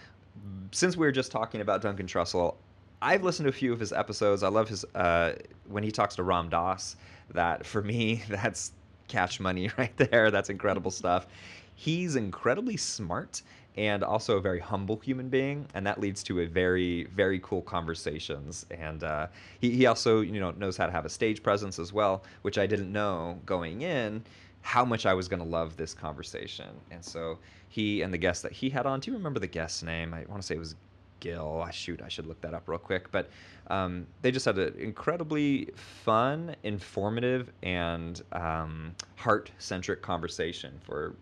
[0.72, 2.56] Since we were just talking about Duncan Trussell,
[3.02, 4.44] I've listened to a few of his episodes.
[4.44, 5.34] I love his uh,
[5.68, 6.96] when he talks to Ram Dass
[7.34, 8.72] that for me, that's
[9.08, 10.32] cash money right there.
[10.32, 11.28] That's incredible stuff.
[11.76, 13.42] He's incredibly smart
[13.78, 17.62] and also a very humble human being, and that leads to a very, very cool
[17.62, 18.66] conversations.
[18.70, 19.28] And uh,
[19.62, 22.58] he, he also, you know, knows how to have a stage presence as well, which
[22.58, 24.24] I didn't know going in
[24.62, 26.70] how much I was going to love this conversation.
[26.92, 27.40] And so
[27.70, 30.14] he and the guest that he had on, do you remember the guest's name?
[30.14, 30.76] I want to say it was
[31.20, 31.64] Gil.
[31.66, 33.12] I shoot, I should look that up real quick.
[33.12, 33.30] But
[33.68, 41.16] um, they just had an incredibly fun, informative, and um, heart centric conversation for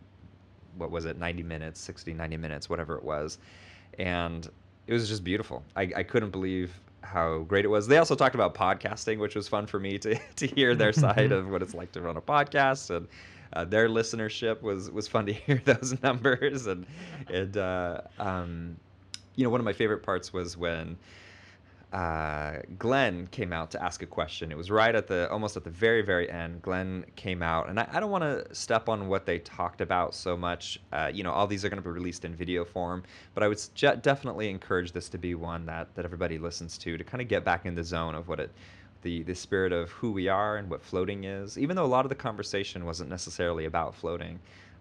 [0.77, 3.39] what was it, 90 minutes, 60, 90 minutes, whatever it was.
[3.97, 4.47] And
[4.85, 5.63] it was just beautiful.
[5.75, 6.71] I, I couldn't believe
[7.01, 7.87] how great it was.
[7.87, 11.31] They also talked about podcasting, which was fun for me to, to hear their side
[11.31, 12.95] of what it's like to run a podcast.
[12.95, 13.07] And
[13.53, 16.67] uh, their listenership was, was fun to hear those numbers.
[16.67, 16.85] And,
[17.29, 18.77] and uh, um,
[19.35, 20.97] you know, one of my favorite parts was when
[21.93, 24.51] uh, Glenn came out to ask a question.
[24.51, 26.61] It was right at the almost at the very very end.
[26.61, 30.13] Glenn came out, and I, I don't want to step on what they talked about
[30.13, 30.79] so much.
[30.91, 33.47] Uh, you know, all these are going to be released in video form, but I
[33.47, 33.61] would
[34.01, 37.45] definitely encourage this to be one that that everybody listens to to kind of get
[37.45, 38.51] back in the zone of what it.
[39.03, 42.03] The, the spirit of who we are and what floating is, even though a lot
[42.03, 44.39] of the conversation wasn't necessarily about floating,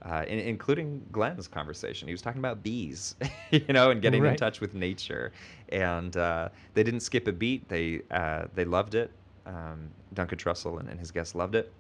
[0.09, 2.07] uh, in, including Glenn's conversation.
[2.09, 3.17] He was talking about bees,
[3.51, 4.33] you know, and getting right.
[4.33, 5.33] in touch with nature.
[5.71, 7.69] And uh, they didn't skip a beat.
[7.69, 9.11] They uh, they loved it.
[9.47, 11.73] Um, Duncan Trussell and, and his guests loved it.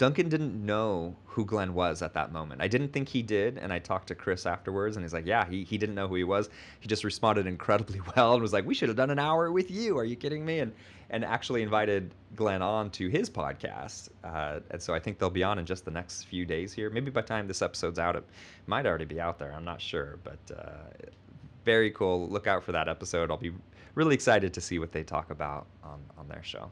[0.00, 2.62] Duncan didn't know who Glenn was at that moment.
[2.62, 5.44] I didn't think he did, and I talked to Chris afterwards, and he's like, "Yeah,
[5.46, 6.48] he, he didn't know who he was.
[6.80, 9.70] He just responded incredibly well and was like, "We should have done an hour with
[9.70, 9.98] you.
[9.98, 10.72] Are you kidding me?" And
[11.10, 14.08] and actually invited Glenn on to his podcast.
[14.24, 16.88] Uh, and so I think they'll be on in just the next few days here.
[16.88, 18.24] Maybe by the time this episode's out, it
[18.66, 19.52] might already be out there.
[19.52, 21.08] I'm not sure, but uh,
[21.66, 22.26] very cool.
[22.26, 23.30] Look out for that episode.
[23.30, 23.52] I'll be
[23.94, 26.70] really excited to see what they talk about on on their show.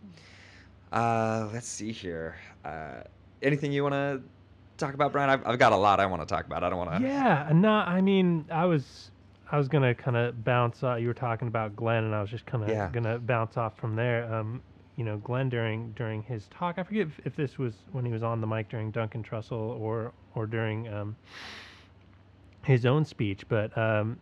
[0.91, 2.37] Uh, let's see here.
[2.64, 3.03] Uh,
[3.43, 4.22] anything you want to
[4.76, 5.30] talk about, Brian?
[5.30, 6.62] I've, I've got a lot I want to talk about.
[6.62, 7.07] I don't want to.
[7.07, 9.11] Yeah, no, I mean, I was
[9.51, 10.82] I was gonna kind of bounce.
[10.82, 11.01] off.
[11.01, 12.91] you were talking about Glenn, and I was just kind of yeah.
[12.93, 14.32] gonna bounce off from there.
[14.32, 14.62] Um,
[14.97, 18.12] you know, Glenn during during his talk, I forget if, if, this was when he
[18.12, 21.16] was on the mic during Duncan Trussell or or during um,
[22.64, 24.18] his own speech, but um,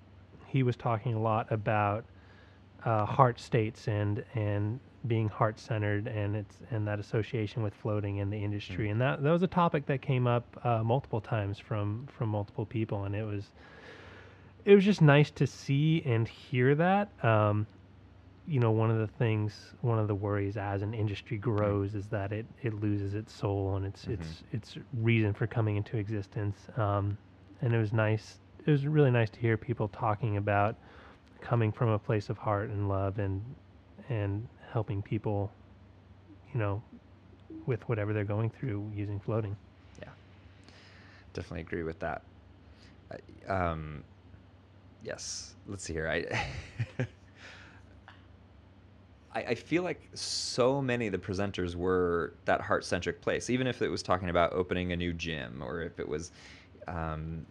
[0.46, 2.04] he was talking a lot about
[2.84, 8.18] uh, heart states and and being heart centered and it's and that association with floating
[8.18, 8.88] in the industry.
[8.88, 8.92] Mm.
[8.92, 12.66] And that that was a topic that came up uh, multiple times from from multiple
[12.66, 13.50] people, and it was
[14.64, 17.08] it was just nice to see and hear that.
[17.24, 17.66] Um,
[18.48, 22.06] you know, one of the things, one of the worries as an industry grows is
[22.06, 24.14] that it, it loses its soul and its mm-hmm.
[24.14, 26.56] its its reason for coming into existence.
[26.76, 27.18] Um,
[27.60, 28.38] and it was nice.
[28.64, 30.76] It was really nice to hear people talking about
[31.40, 33.42] coming from a place of heart and love and
[34.08, 34.46] and
[34.76, 35.50] helping people,
[36.52, 36.82] you know,
[37.64, 39.56] with whatever they're going through using floating.
[40.02, 40.10] Yeah,
[41.32, 42.20] definitely agree with that.
[43.48, 44.04] Um,
[45.02, 45.54] yes.
[45.66, 46.10] Let's see here.
[46.10, 46.26] I,
[49.34, 53.66] I, I feel like so many of the presenters were that heart centric place, even
[53.66, 56.32] if it was talking about opening a new gym or if it was
[56.86, 57.46] um,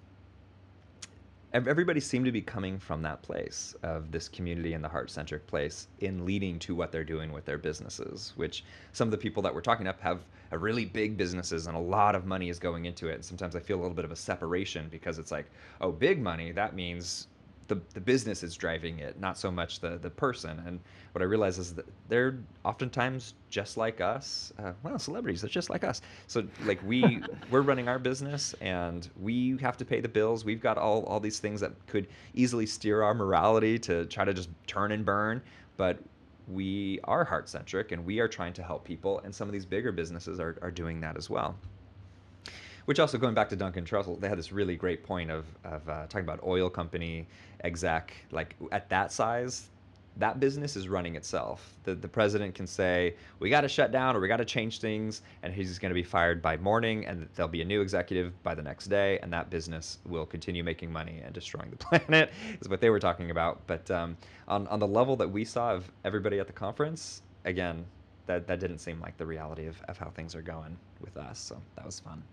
[1.56, 5.47] everybody seemed to be coming from that place of this community and the heart centric
[5.47, 9.41] place in leading to what they're doing with their businesses, which some of the people
[9.43, 10.20] that we're talking up have
[10.51, 13.16] a really big businesses and a lot of money is going into it.
[13.16, 15.45] And sometimes I feel a little bit of a separation because it's like,
[15.80, 17.28] oh, big money, that means
[17.68, 20.61] the, the business is driving it, not so much the, the person.
[20.66, 20.80] And
[21.13, 24.53] what I realize is that they're oftentimes just like us.
[24.59, 26.01] Uh, well, celebrities, they're just like us.
[26.28, 30.45] So like we, we're running our business and we have to pay the bills.
[30.45, 34.34] We've got all, all these things that could easily steer our morality to try to
[34.34, 35.41] just turn and burn.
[35.78, 35.99] But
[36.47, 39.20] we are heart centric and we are trying to help people.
[39.24, 41.55] And some of these bigger businesses are, are doing that as well.
[42.86, 45.88] Which also going back to Duncan Trussell, they had this really great point of, of
[45.89, 47.27] uh, talking about oil company
[47.63, 48.13] exec.
[48.31, 49.69] Like at that size,
[50.17, 51.73] that business is running itself.
[51.83, 54.79] The, the president can say, we got to shut down or we got to change
[54.79, 58.41] things, and he's going to be fired by morning, and there'll be a new executive
[58.43, 62.31] by the next day, and that business will continue making money and destroying the planet,
[62.61, 63.65] is what they were talking about.
[63.67, 64.15] But um,
[64.47, 67.86] on, on the level that we saw of everybody at the conference, again,
[68.25, 71.39] that, that didn't seem like the reality of, of how things are going with us.
[71.39, 72.23] So that was fun.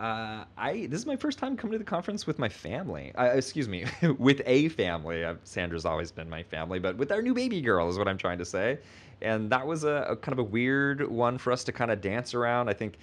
[0.00, 3.12] Uh, I this is my first time coming to the conference with my family.
[3.18, 3.84] Uh, excuse me,
[4.18, 5.24] with a family.
[5.24, 8.16] Uh, Sandra's always been my family, but with our new baby girl is what I'm
[8.16, 8.78] trying to say.
[9.20, 12.00] And that was a, a kind of a weird one for us to kind of
[12.00, 12.70] dance around.
[12.70, 12.96] I think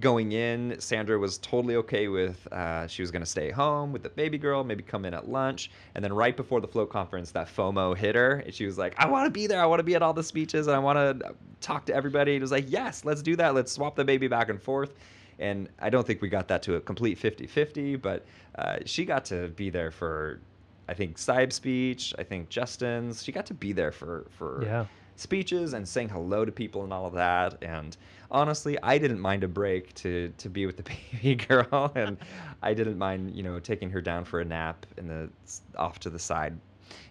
[0.00, 2.46] going in, Sandra was totally okay with.
[2.52, 5.30] Uh, she was going to stay home with the baby girl, maybe come in at
[5.30, 8.76] lunch, and then right before the float conference, that FOMO hit her, and she was
[8.76, 9.62] like, "I want to be there.
[9.62, 12.36] I want to be at all the speeches, and I want to talk to everybody."
[12.36, 13.54] It was like, "Yes, let's do that.
[13.54, 14.92] Let's swap the baby back and forth."
[15.38, 18.24] And I don't think we got that to a complete 50 50, but
[18.56, 20.40] uh, she got to be there for,
[20.88, 23.22] I think, Saib's speech, I think Justin's.
[23.22, 24.86] She got to be there for, for yeah.
[25.16, 27.62] speeches and saying hello to people and all of that.
[27.62, 27.96] And
[28.30, 30.82] honestly, I didn't mind a break to, to be with the
[31.22, 31.92] baby girl.
[31.94, 32.18] And
[32.62, 35.28] I didn't mind, you know, taking her down for a nap in the
[35.76, 36.58] off to the side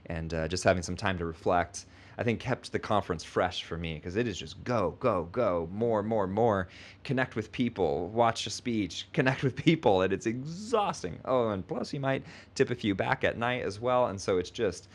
[0.07, 1.85] and uh, just having some time to reflect.
[2.17, 5.69] I think kept the conference fresh for me because it is just go, go, go,
[5.71, 6.67] more, more, more.
[7.03, 11.19] Connect with people, watch a speech, connect with people, and it's exhausting.
[11.25, 12.23] Oh, and plus you might
[12.55, 14.89] tip a few back at night as well, and so it's just,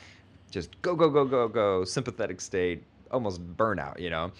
[0.51, 4.33] just go, go, go, go, go, sympathetic state, almost burnout, you know.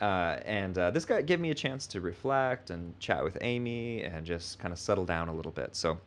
[0.00, 4.02] Uh, and uh, this guy gave me a chance to reflect and chat with Amy
[4.02, 5.76] and just kind of settle down a little bit.
[5.76, 5.98] So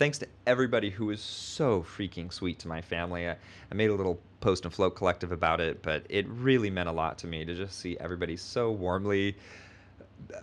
[0.00, 3.28] thanks to everybody who was so freaking sweet to my family.
[3.28, 6.88] I, I made a little post and float collective about it, but it really meant
[6.88, 9.36] a lot to me to just see everybody so warmly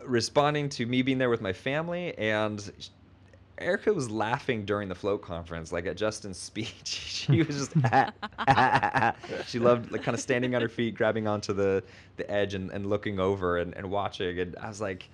[0.06, 2.72] responding to me being there with my family and
[3.58, 6.76] Erica was laughing during the float conference, like at Justin's speech.
[6.84, 9.16] she was just, ah, ah, ah,
[9.48, 11.84] she loved like kind of standing on her feet, grabbing onto the,
[12.18, 14.38] the edge and, and looking over and, and watching.
[14.38, 15.10] And I was like,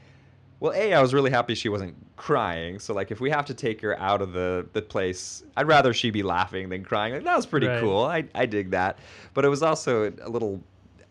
[0.64, 2.80] well, a I was really happy she wasn't crying.
[2.80, 5.94] So like if we have to take her out of the the place, I'd rather
[5.94, 7.14] she be laughing than crying.
[7.14, 7.82] Like that was pretty right.
[7.82, 8.06] cool.
[8.06, 8.98] I I dig that.
[9.34, 10.62] But it was also a little.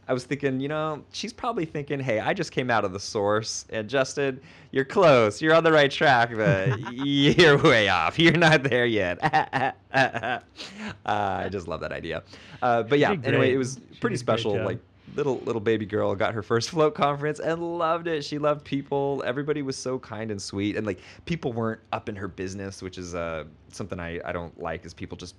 [0.08, 2.98] I was thinking, you know, she's probably thinking, "Hey, I just came out of the
[2.98, 4.40] source, and Justin,
[4.70, 5.42] you're close.
[5.42, 8.18] You're on the right track, but you're way off.
[8.18, 9.22] You're not there yet."
[9.92, 10.40] uh,
[11.04, 12.22] I just love that idea.
[12.62, 14.58] Uh, but yeah, anyway, it was pretty special.
[14.64, 14.78] Like
[15.14, 18.24] little little baby girl got her first float conference and loved it.
[18.24, 19.22] She loved people.
[19.26, 22.98] Everybody was so kind and sweet, and like people weren't up in her business, which
[22.98, 24.84] is uh, something I I don't like.
[24.84, 25.34] Is people just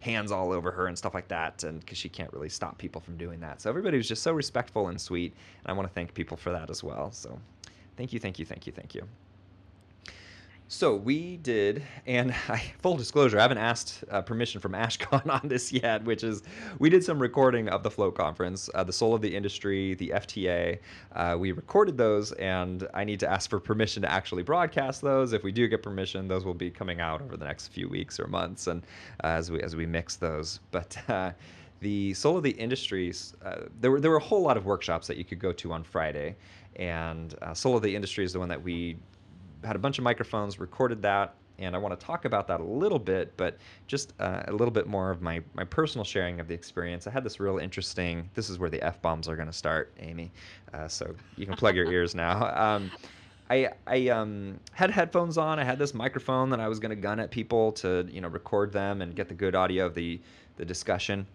[0.00, 3.00] hands all over her and stuff like that, and because she can't really stop people
[3.00, 3.60] from doing that.
[3.60, 6.52] So everybody was just so respectful and sweet, and I want to thank people for
[6.52, 7.10] that as well.
[7.12, 7.38] So
[7.96, 9.06] thank you, thank you, thank you, thank you.
[10.72, 15.48] So we did, and I, full disclosure, I haven't asked uh, permission from Ashkan on
[15.48, 16.44] this yet, which is
[16.78, 20.10] we did some recording of the Float Conference, uh, the Soul of the Industry, the
[20.14, 20.78] FTA.
[21.12, 25.32] Uh, we recorded those, and I need to ask for permission to actually broadcast those.
[25.32, 28.20] If we do get permission, those will be coming out over the next few weeks
[28.20, 28.84] or months, and
[29.24, 30.60] uh, as we as we mix those.
[30.70, 31.32] But uh,
[31.80, 35.08] the Soul of the Industries, uh, there were there were a whole lot of workshops
[35.08, 36.36] that you could go to on Friday,
[36.76, 38.98] and Soul of the Industry is the one that we
[39.64, 42.64] had a bunch of microphones, recorded that, and I want to talk about that a
[42.64, 46.48] little bit, but just uh, a little bit more of my, my personal sharing of
[46.48, 47.06] the experience.
[47.06, 49.92] I had this real interesting, this is where the F bombs are going to start,
[50.00, 50.32] Amy.
[50.72, 52.54] Uh, so you can plug your ears now.
[52.56, 52.90] Um,
[53.50, 55.58] I, I um, had headphones on.
[55.58, 58.28] I had this microphone that I was going to gun at people to, you know,
[58.28, 60.20] record them and get the good audio of the,
[60.56, 61.26] the discussion.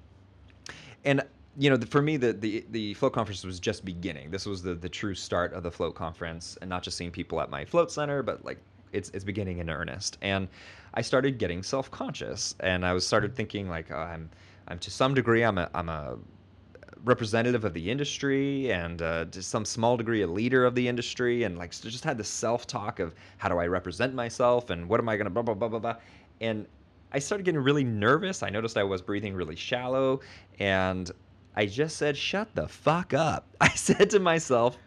[1.03, 1.21] And
[1.57, 4.31] you know, the, for me, the, the the float conference was just beginning.
[4.31, 7.39] This was the the true start of the float conference, and not just seeing people
[7.41, 8.59] at my float center, but like
[8.91, 10.17] it's it's beginning in earnest.
[10.21, 10.47] And
[10.93, 14.29] I started getting self conscious, and I was started thinking like oh, I'm
[14.67, 16.17] I'm to some degree I'm a I'm a
[17.03, 21.43] representative of the industry and uh, to some small degree a leader of the industry
[21.43, 24.99] and like just had the self talk of how do I represent myself and what
[24.99, 25.95] am I gonna blah blah blah blah blah
[26.41, 26.65] and
[27.11, 28.43] I started getting really nervous.
[28.43, 30.19] I noticed I was breathing really shallow
[30.59, 31.11] and
[31.55, 33.47] I just said, shut the fuck up.
[33.61, 34.77] I said to myself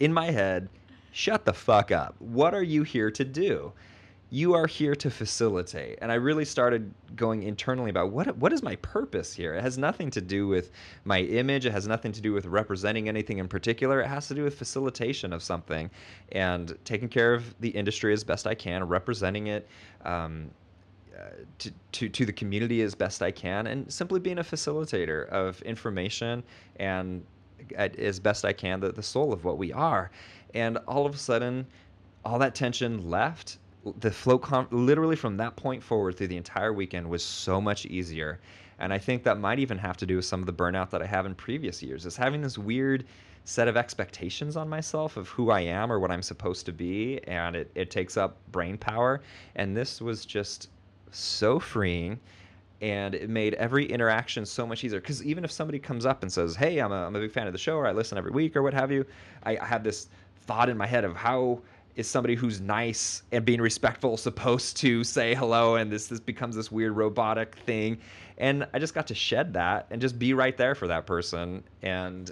[0.00, 0.68] in my head,
[1.12, 2.14] shut the fuck up.
[2.18, 3.72] What are you here to do?
[4.30, 5.98] you are here to facilitate.
[6.02, 9.54] And I really started going internally about what what is my purpose here?
[9.54, 10.70] It has nothing to do with
[11.04, 14.00] my image, it has nothing to do with representing anything in particular.
[14.00, 15.90] It has to do with facilitation of something
[16.32, 19.66] and taking care of the industry as best I can, representing it
[20.04, 20.50] um,
[21.58, 25.60] to, to, to the community as best I can, and simply being a facilitator of
[25.62, 26.42] information
[26.76, 27.24] and
[27.76, 30.10] uh, as best I can the, the soul of what we are.
[30.54, 31.66] And all of a sudden,
[32.24, 33.58] all that tension left
[34.00, 37.86] the float com- literally from that point forward through the entire weekend was so much
[37.86, 38.40] easier
[38.78, 41.00] and i think that might even have to do with some of the burnout that
[41.00, 43.04] i have in previous years is having this weird
[43.44, 47.20] set of expectations on myself of who i am or what i'm supposed to be
[47.24, 49.22] and it, it takes up brain power
[49.54, 50.68] and this was just
[51.10, 52.18] so freeing
[52.80, 55.00] and it made every interaction so much easier.
[55.00, 57.46] Because even if somebody comes up and says hey I'm a, I'm a big fan
[57.46, 59.04] of the show or i listen every week or what have you
[59.42, 60.08] I, I have this
[60.42, 61.60] thought in my head of how
[61.96, 66.54] is somebody who's nice and being respectful supposed to say hello and this this becomes
[66.54, 67.98] this weird robotic thing.
[68.38, 71.64] And i just got to shed that and just be right there for that person
[71.82, 72.30] and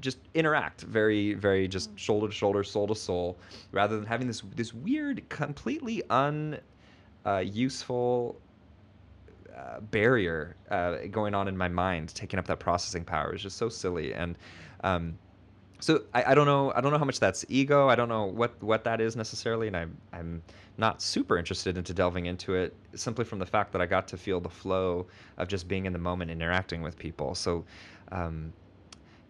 [0.00, 3.38] just interact very very just shoulder to shoulder soul to soul
[3.72, 6.58] rather than having this this weird completely un
[7.26, 8.40] uh, useful
[9.56, 13.34] uh, barrier uh, going on in my mind taking up that processing power.
[13.34, 14.14] Is just so silly.
[14.14, 14.36] And
[14.84, 15.18] um,
[15.80, 17.88] so I, I, don't know I don't know how much that's ego.
[17.88, 20.42] I don't know what what that is necessarily and I'm I'm
[20.78, 24.16] not super interested into delving into it simply from the fact that I got to
[24.16, 25.06] feel the flow
[25.36, 27.34] of just being in the moment interacting with people.
[27.34, 27.64] So
[28.12, 28.52] um,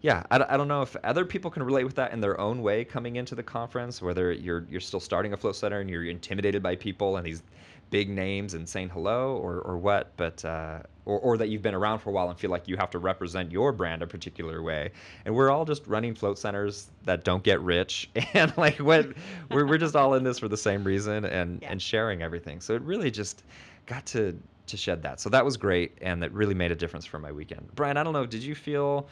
[0.01, 2.61] yeah I, I don't know if other people can relate with that in their own
[2.61, 6.05] way coming into the conference whether you're you're still starting a float center and you're
[6.05, 7.43] intimidated by people and these
[7.91, 11.75] big names and saying hello or, or what, but uh, or, or that you've been
[11.75, 14.63] around for a while and feel like you have to represent your brand a particular
[14.63, 14.91] way.
[15.25, 19.11] And we're all just running float centers that don't get rich, and like what
[19.51, 21.71] we're we're just all in this for the same reason and yeah.
[21.71, 22.61] and sharing everything.
[22.61, 23.43] So it really just
[23.85, 24.35] got to
[24.67, 25.19] to shed that.
[25.19, 27.67] So that was great, and that really made a difference for my weekend.
[27.75, 29.07] Brian, I don't know, did you feel?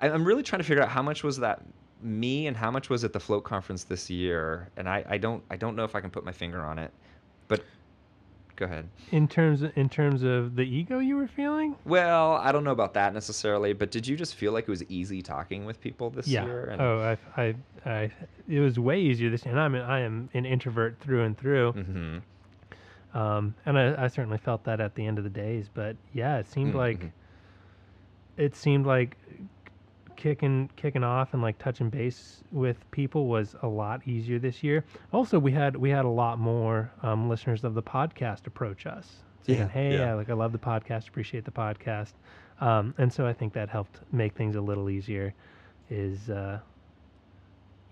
[0.00, 1.62] I'm really trying to figure out how much was that
[2.02, 5.42] me and how much was it the float conference this year and I, I don't
[5.48, 6.92] i don't know if i can put my finger on it
[7.56, 7.64] but
[8.56, 8.88] go ahead.
[9.10, 11.76] In terms of, in terms of the ego you were feeling?
[11.84, 14.82] Well, I don't know about that necessarily, but did you just feel like it was
[14.84, 16.44] easy talking with people this yeah.
[16.44, 16.64] year?
[16.66, 16.80] And...
[16.80, 18.10] Oh, I, I, I,
[18.48, 19.52] it was way easier this year.
[19.52, 21.72] And I'm, an, I am an introvert through and through.
[21.72, 23.18] Mm-hmm.
[23.18, 25.68] Um, and I, I certainly felt that at the end of the days.
[25.72, 26.78] But yeah, it seemed mm-hmm.
[26.78, 27.10] like,
[28.36, 29.16] it seemed like
[30.24, 34.82] kicking kicking off and like touching base with people was a lot easier this year.
[35.12, 39.16] Also, we had we had a lot more um, listeners of the podcast approach us
[39.42, 40.14] saying, yeah, "Hey, yeah.
[40.14, 42.12] like I love the podcast, appreciate the podcast,"
[42.62, 45.34] um, and so I think that helped make things a little easier.
[45.90, 46.58] Is uh,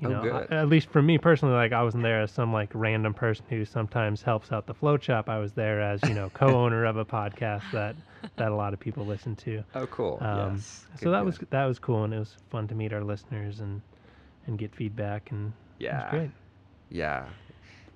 [0.00, 2.50] you oh, know, I, at least for me personally, like I wasn't there as some
[2.50, 5.28] like random person who sometimes helps out the float shop.
[5.28, 7.94] I was there as you know co-owner of a podcast that
[8.36, 9.62] that a lot of people listen to.
[9.74, 10.18] Oh, cool.
[10.20, 10.86] Um, yes.
[11.00, 11.26] So that good.
[11.26, 13.80] was that was cool, and it was fun to meet our listeners and
[14.46, 16.30] and get feedback, and yeah, great.
[16.90, 17.26] Yeah.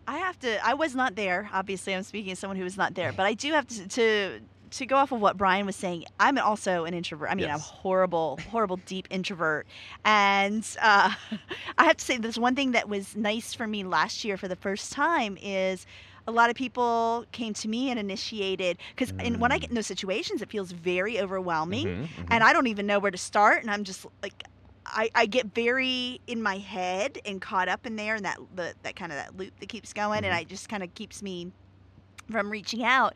[0.08, 0.64] I have to.
[0.64, 1.50] I was not there.
[1.52, 4.40] Obviously, I'm speaking as someone who was not there, but I do have to, to
[4.70, 7.30] to go off of what Brian was saying, I'm also an introvert.
[7.30, 7.54] I mean, yes.
[7.54, 9.66] I'm horrible, horrible, deep introvert.
[10.04, 11.12] And uh,
[11.78, 14.48] I have to say, there's one thing that was nice for me last year for
[14.48, 15.86] the first time is
[16.26, 19.38] a lot of people came to me and initiated because mm.
[19.38, 22.24] when I get in those situations, it feels very overwhelming, mm-hmm, mm-hmm.
[22.30, 23.62] and I don't even know where to start.
[23.62, 24.44] And I'm just like,
[24.84, 28.74] I, I get very in my head and caught up in there, and that the,
[28.82, 30.32] that kind of that loop that keeps going, mm-hmm.
[30.32, 31.52] and it just kind of keeps me
[32.30, 33.14] from reaching out.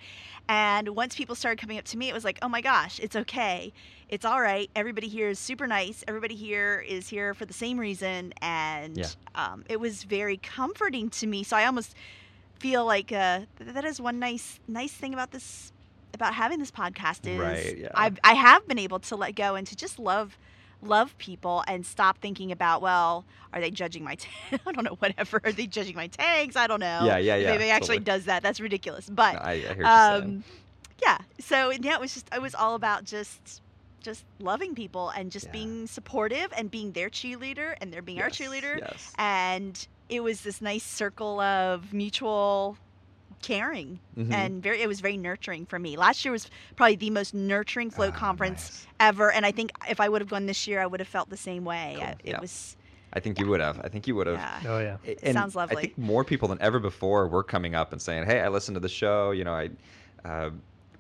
[0.49, 3.17] And once people started coming up to me, it was like, oh my gosh, it's
[3.17, 3.73] okay.
[4.09, 4.71] It's all right.
[4.75, 6.05] Everybody here is super nice.
[6.09, 8.33] Everybody here is here for the same reason.
[8.41, 9.07] And yeah.
[9.35, 11.45] um, it was very comforting to me.
[11.45, 11.95] So I almost
[12.61, 15.73] feel like uh, that is one nice, nice thing about this,
[16.15, 17.89] about having this podcast is right, yeah.
[17.95, 20.39] I've, I have been able to let go and to just love
[20.83, 24.31] love people and stop thinking about well are they judging my t-
[24.67, 27.51] i don't know whatever are they judging my tags i don't know yeah yeah yeah
[27.51, 28.19] maybe it actually totally.
[28.19, 30.43] does that that's ridiculous but I, um,
[31.03, 33.61] yeah so yeah it was just it was all about just
[34.03, 35.53] just loving people and just yeah.
[35.53, 39.13] being supportive and being their cheerleader and they're being yes, our cheerleader yes.
[39.19, 42.77] and it was this nice circle of mutual
[43.43, 44.31] caring mm-hmm.
[44.33, 47.91] and very it was very nurturing for me last year was probably the most nurturing
[47.91, 49.09] float oh, conference nice.
[49.09, 51.31] ever and i think if i would have gone this year i would have felt
[51.31, 52.07] the same way cool.
[52.07, 52.41] I, it yeah.
[52.41, 52.77] was
[53.13, 53.45] I think yeah.
[53.45, 53.81] you would have.
[53.81, 54.37] I think you would have.
[54.37, 54.61] Yeah.
[54.69, 55.15] Oh yeah.
[55.25, 55.77] And Sounds lovely.
[55.77, 58.77] I think more people than ever before were coming up and saying, "Hey, I listened
[58.77, 59.33] to the show.
[59.33, 59.71] You know, I
[60.25, 60.51] uh,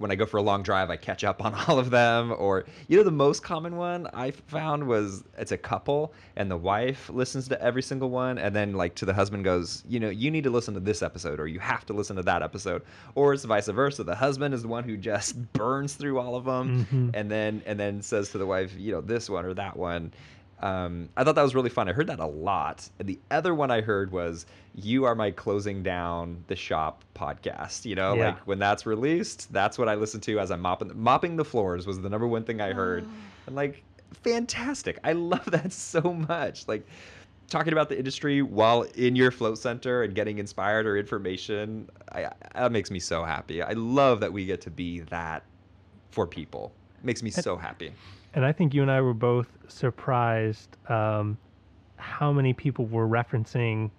[0.01, 2.35] when I go for a long drive, I catch up on all of them.
[2.39, 6.57] Or you know, the most common one I found was it's a couple and the
[6.57, 10.09] wife listens to every single one, and then like to the husband goes, you know,
[10.09, 12.83] you need to listen to this episode, or you have to listen to that episode,
[13.15, 14.03] or it's vice versa.
[14.03, 17.11] The husband is the one who just burns through all of them, mm-hmm.
[17.13, 20.13] and then and then says to the wife, you know, this one or that one.
[20.61, 21.89] Um, I thought that was really fun.
[21.89, 22.89] I heard that a lot.
[22.99, 27.85] And the other one I heard was "You Are My Closing Down the Shop" podcast.
[27.87, 28.27] You know, yeah.
[28.27, 30.91] like when that's released, that's what I listen to as I'm mopping.
[30.95, 33.13] Mopping the floors was the number one thing I heard, oh.
[33.47, 33.83] and like,
[34.23, 34.99] fantastic.
[35.03, 36.69] I love that so much.
[36.69, 36.87] Like
[37.49, 41.89] talking about the industry while in your float center and getting inspired or information.
[42.13, 43.63] I, that makes me so happy.
[43.63, 45.43] I love that we get to be that
[46.11, 46.73] for people.
[46.99, 47.93] It makes me so happy
[48.35, 51.37] and I think you and I were both surprised um,
[51.97, 53.91] how many people were referencing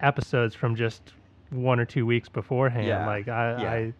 [0.00, 1.12] episodes from just
[1.50, 2.86] one or two weeks beforehand.
[2.86, 3.06] Yeah.
[3.06, 3.72] Like I, yeah.
[3.72, 3.92] I,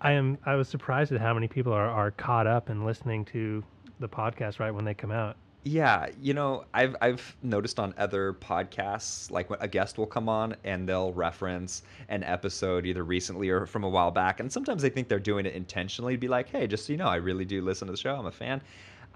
[0.00, 0.38] I am.
[0.46, 3.64] I was surprised at how many people are, are caught up and listening to
[4.00, 5.36] the podcast right when they come out.
[5.64, 10.56] Yeah, you know, I've I've noticed on other podcasts, like a guest will come on
[10.64, 14.88] and they'll reference an episode either recently or from a while back, and sometimes they
[14.88, 17.44] think they're doing it intentionally to be like, hey, just so you know, I really
[17.44, 18.14] do listen to the show.
[18.16, 18.62] I'm a fan.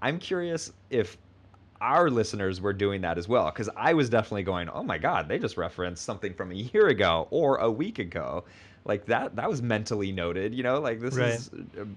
[0.01, 1.17] I'm curious if
[1.81, 5.27] our listeners were doing that as well, because I was definitely going, oh my god,
[5.27, 8.43] they just referenced something from a year ago or a week ago
[8.85, 10.79] like that that was mentally noted you know?
[10.79, 11.33] Like this right.
[11.33, 11.51] is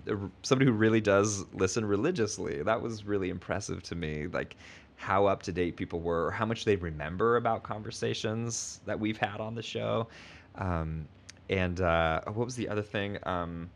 [0.06, 2.62] a, a, somebody who really does listen religiously.
[2.62, 4.56] That was really impressive to me like
[4.96, 9.18] how up to date people were or how much they remember about conversations that we've
[9.18, 10.08] had on the show.
[10.54, 11.06] Um,
[11.50, 13.18] and uh, what was the other thing?
[13.24, 13.70] Um,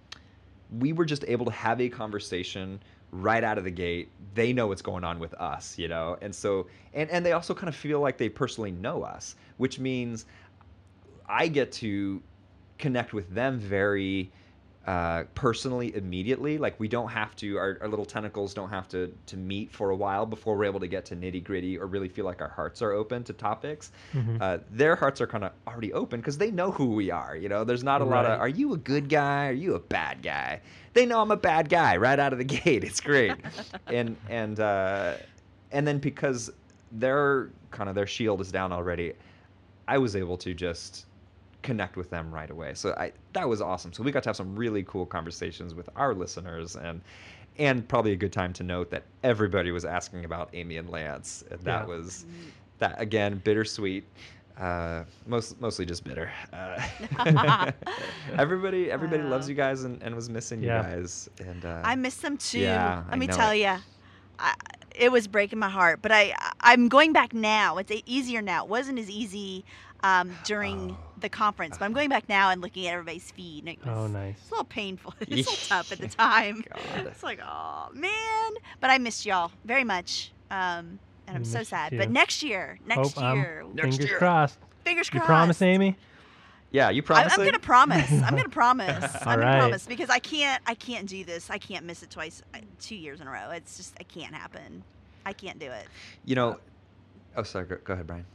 [0.78, 2.80] we were just able to have a conversation
[3.12, 4.08] right out of the gate.
[4.34, 6.16] They know what's going on with us you know?
[6.22, 9.78] And so and and they also kind of feel like they personally know us which
[9.78, 10.26] means
[11.28, 12.20] i get to
[12.80, 14.32] connect with them very
[14.86, 16.56] uh, personally immediately.
[16.58, 19.90] Like we don't have to, our, our, little tentacles don't have to to meet for
[19.90, 22.48] a while before we're able to get to nitty gritty or really feel like our
[22.48, 23.92] hearts are open to topics.
[24.14, 24.38] Mm-hmm.
[24.40, 27.36] Uh, their hearts are kind of already open because they know who we are.
[27.36, 28.22] You know, there's not a right.
[28.22, 29.48] lot of, are you a good guy?
[29.48, 30.60] Are you a bad guy?
[30.94, 32.82] They know I'm a bad guy right out of the gate.
[32.82, 33.36] It's great,
[33.86, 35.14] and and uh,
[35.72, 36.50] and then because
[36.90, 39.12] their kind of their shield is down already,
[39.86, 41.04] I was able to just
[41.62, 42.74] connect with them right away.
[42.74, 43.92] So I that was awesome.
[43.92, 47.00] So we got to have some really cool conversations with our listeners and
[47.58, 51.44] and probably a good time to note that everybody was asking about Amy and Lance.
[51.50, 51.94] And that yeah.
[51.94, 52.24] was
[52.78, 54.04] that again bittersweet.
[54.58, 56.30] Uh, most mostly just bitter.
[56.52, 56.80] Uh,
[58.38, 60.78] everybody everybody loves you guys and, and was missing yeah.
[60.78, 61.30] you guys.
[61.40, 62.60] And uh, I miss them too.
[62.60, 63.76] Yeah, Let I me tell you.
[64.94, 67.78] it was breaking my heart, but I I'm going back now.
[67.78, 68.64] It's easier now.
[68.64, 69.64] It wasn't as easy
[70.02, 70.96] um, during oh.
[71.20, 71.78] the conference.
[71.78, 73.64] But I'm going back now and looking at everybody's feed.
[73.64, 74.36] And it was, oh, nice.
[74.38, 75.14] It's a little painful.
[75.20, 76.64] It's a little tough at the time.
[76.96, 78.52] it's like, oh man.
[78.80, 80.32] But I missed y'all very much.
[80.50, 81.92] Um, and I'm so sad.
[81.92, 81.98] You.
[81.98, 84.18] But next year, next Hope, year, um, next fingers year.
[84.18, 84.58] crossed.
[84.84, 85.22] Fingers crossed.
[85.22, 85.96] You promise, Amy?
[86.72, 87.32] Yeah, you promise.
[87.36, 88.10] I, am gonna promise.
[88.10, 89.14] I'm gonna promise.
[89.26, 90.62] I'm gonna promise because I can't.
[90.66, 91.50] I can't do this.
[91.50, 93.50] I can't miss it twice, uh, two years in a row.
[93.50, 93.94] It's just.
[93.98, 94.84] I can't happen.
[95.26, 95.86] I can't do it.
[96.24, 96.58] You know.
[97.36, 97.66] Oh, sorry.
[97.66, 98.26] Go, go ahead, Brian.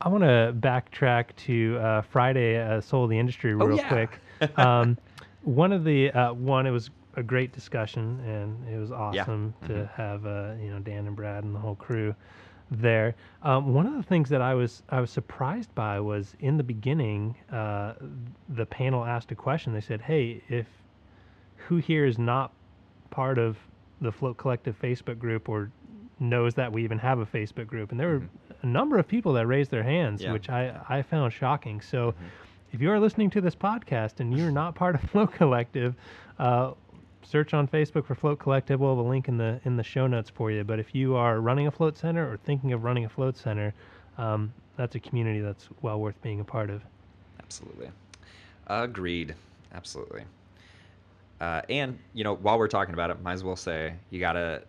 [0.00, 3.76] I want to backtrack to uh, Friday uh, Soul of the Industry oh, real oh,
[3.76, 3.88] yeah.
[3.88, 4.18] quick.
[4.56, 4.98] Um,
[5.42, 9.68] one of the uh, one, it was a great discussion, and it was awesome yeah.
[9.68, 10.02] to mm-hmm.
[10.02, 12.14] have uh, you know Dan and Brad and the whole crew
[12.70, 13.14] there.
[13.42, 16.62] Um, one of the things that I was I was surprised by was in the
[16.62, 17.94] beginning, uh,
[18.50, 19.72] the panel asked a question.
[19.72, 20.66] They said, "Hey, if
[21.56, 22.52] who here is not
[23.10, 23.56] part of
[24.00, 25.70] the Float Collective Facebook group or
[26.18, 29.06] knows that we even have a Facebook group?" And there were mm-hmm a number of
[29.06, 30.32] people that raised their hands, yeah.
[30.32, 31.82] which I, I found shocking.
[31.82, 32.24] So mm-hmm.
[32.72, 35.94] if you are listening to this podcast and you're not part of Float Collective,
[36.38, 36.72] uh,
[37.22, 38.80] search on Facebook for Float Collective.
[38.80, 40.64] We'll have a link in the in the show notes for you.
[40.64, 43.74] But if you are running a float center or thinking of running a float center,
[44.16, 46.82] um, that's a community that's well worth being a part of.
[47.42, 47.90] Absolutely,
[48.66, 49.34] agreed.
[49.74, 50.24] Absolutely.
[51.40, 54.62] Uh, and you know, while we're talking about it, might as well say you gotta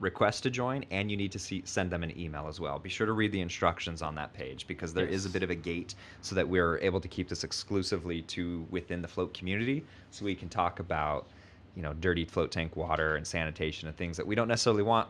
[0.00, 2.78] request to join and you need to see, send them an email as well.
[2.78, 5.14] Be sure to read the instructions on that page because there yes.
[5.14, 8.66] is a bit of a gate so that we're able to keep this exclusively to
[8.70, 11.26] within the float community so we can talk about
[11.76, 15.06] you know dirty float tank water and sanitation and things that we don't necessarily want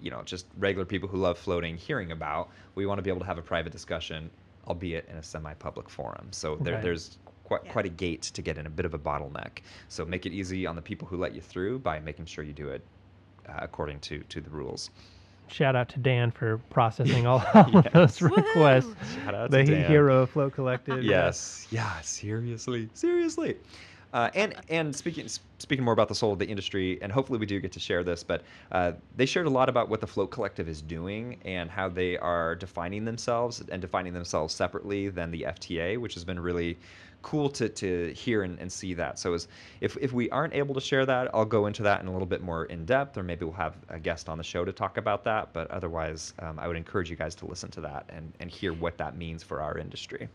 [0.00, 2.48] you know just regular people who love floating hearing about.
[2.76, 4.30] We want to be able to have a private discussion
[4.66, 6.28] albeit in a semi-public forum.
[6.30, 6.82] So there, right.
[6.82, 7.72] there's quite, yeah.
[7.72, 9.60] quite a gate to get in, a bit of a bottleneck.
[9.88, 12.52] So make it easy on the people who let you through by making sure you
[12.52, 12.82] do it
[13.56, 14.90] according to to the rules.
[15.50, 17.86] Shout out to Dan for processing all, all yes.
[17.86, 18.94] of those requests.
[19.14, 19.90] Shout out the to Dan.
[19.90, 21.02] hero of Float Collective.
[21.04, 23.56] yes, yeah, seriously, seriously.
[24.14, 25.28] Uh, and and speaking
[25.58, 28.02] speaking more about the soul of the industry, and hopefully we do get to share
[28.02, 28.42] this, but
[28.72, 32.16] uh, they shared a lot about what the Float Collective is doing and how they
[32.16, 36.78] are defining themselves and defining themselves separately than the FTA, which has been really
[37.28, 39.18] cool to, to hear and, and see that.
[39.18, 39.48] So as,
[39.82, 42.26] if, if we aren't able to share that, I'll go into that in a little
[42.26, 44.96] bit more in depth, or maybe we'll have a guest on the show to talk
[44.96, 45.52] about that.
[45.52, 48.72] But otherwise, um, I would encourage you guys to listen to that and, and hear
[48.72, 50.30] what that means for our industry.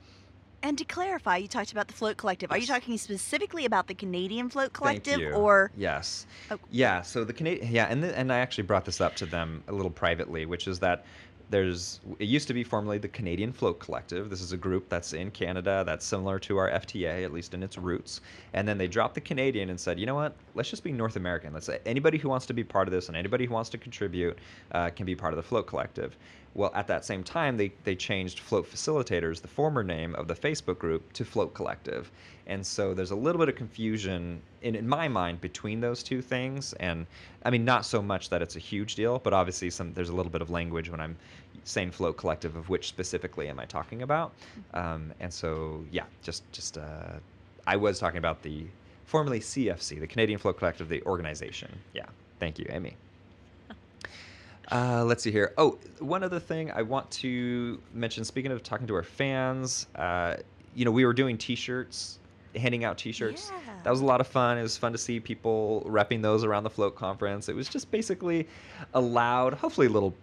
[0.61, 2.51] And to clarify, you talked about the Float Collective.
[2.51, 6.59] Are you talking specifically about the Canadian Float Collective, or yes, oh.
[6.71, 7.01] yeah?
[7.01, 9.73] So the Canadian, yeah, and the, and I actually brought this up to them a
[9.73, 11.05] little privately, which is that
[11.53, 14.27] there's it used to be formerly the Canadian Float Collective.
[14.27, 17.61] This is a group that's in Canada that's similar to our FTA, at least in
[17.61, 18.21] its roots.
[18.53, 20.35] And then they dropped the Canadian and said, you know what?
[20.55, 21.53] Let's just be North American.
[21.53, 23.77] Let's say anybody who wants to be part of this and anybody who wants to
[23.77, 24.39] contribute
[24.71, 26.17] uh, can be part of the Float Collective.
[26.55, 30.35] Well, at that same time, they, they changed Float Facilitators, the former name of the
[30.35, 32.11] Facebook group, to Float Collective.
[32.45, 36.21] And so there's a little bit of confusion in, in my mind between those two
[36.21, 36.73] things.
[36.73, 37.07] And
[37.43, 40.15] I mean, not so much that it's a huge deal, but obviously some there's a
[40.15, 41.15] little bit of language when I'm
[41.63, 44.33] saying Float Collective of which specifically am I talking about.
[44.73, 47.13] Um, and so, yeah, just, just uh,
[47.65, 48.65] I was talking about the
[49.05, 51.69] formerly CFC, the Canadian Float Collective, the organization.
[51.93, 52.05] Yeah.
[52.39, 52.95] Thank you, Amy.
[54.71, 55.53] Uh, let's see here.
[55.57, 58.23] Oh, one other thing I want to mention.
[58.23, 60.37] Speaking of talking to our fans, uh,
[60.73, 62.17] you know, we were doing T-shirts,
[62.55, 63.51] handing out T-shirts.
[63.51, 63.73] Yeah.
[63.83, 64.57] That was a lot of fun.
[64.57, 67.49] It was fun to see people repping those around the float conference.
[67.49, 68.47] It was just basically
[68.93, 70.15] a loud, hopefully a little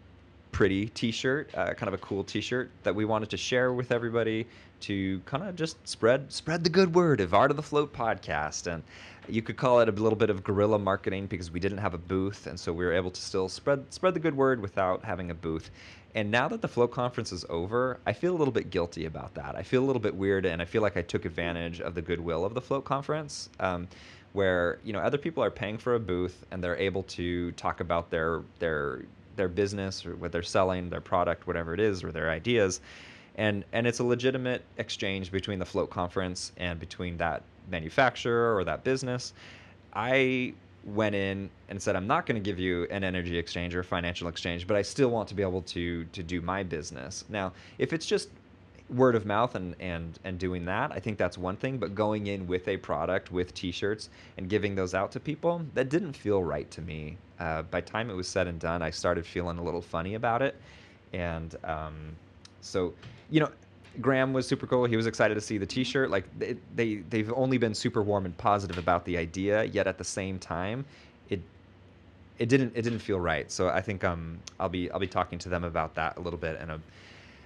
[0.60, 4.46] pretty T-shirt, uh, kind of a cool T-shirt that we wanted to share with everybody
[4.80, 8.70] to kind of just spread spread the good word of Art of the Float podcast.
[8.70, 8.82] And
[9.26, 11.98] you could call it a little bit of guerrilla marketing because we didn't have a
[11.98, 15.30] booth, and so we were able to still spread spread the good word without having
[15.30, 15.70] a booth.
[16.14, 19.32] And now that the Float conference is over, I feel a little bit guilty about
[19.36, 19.56] that.
[19.56, 22.02] I feel a little bit weird, and I feel like I took advantage of the
[22.02, 23.48] goodwill of the Float conference.
[23.60, 23.88] Um,
[24.32, 27.80] where you know other people are paying for a booth and they're able to talk
[27.80, 29.02] about their their
[29.40, 32.80] their business or what they're selling, their product, whatever it is, or their ideas,
[33.36, 38.64] and and it's a legitimate exchange between the float conference and between that manufacturer or
[38.64, 39.32] that business,
[39.94, 40.52] I
[40.84, 44.28] went in and said I'm not going to give you an energy exchange or financial
[44.28, 47.24] exchange, but I still want to be able to to do my business.
[47.30, 48.28] Now, if it's just
[48.90, 52.26] word of mouth and and and doing that, I think that's one thing, but going
[52.26, 56.42] in with a product with t-shirts and giving those out to people, that didn't feel
[56.44, 57.16] right to me.
[57.40, 60.42] Uh, by time it was said and done, I started feeling a little funny about
[60.42, 60.54] it.
[61.12, 62.14] And um,
[62.60, 62.92] so,
[63.30, 63.50] you know,
[64.00, 64.84] Graham was super cool.
[64.84, 66.10] He was excited to see the T-shirt.
[66.10, 69.64] Like they, they they've only been super warm and positive about the idea.
[69.64, 70.84] Yet at the same time,
[71.28, 71.40] it
[72.38, 73.50] it didn't it didn't feel right.
[73.50, 76.38] So I think um I'll be I'll be talking to them about that a little
[76.38, 76.58] bit.
[76.60, 76.70] And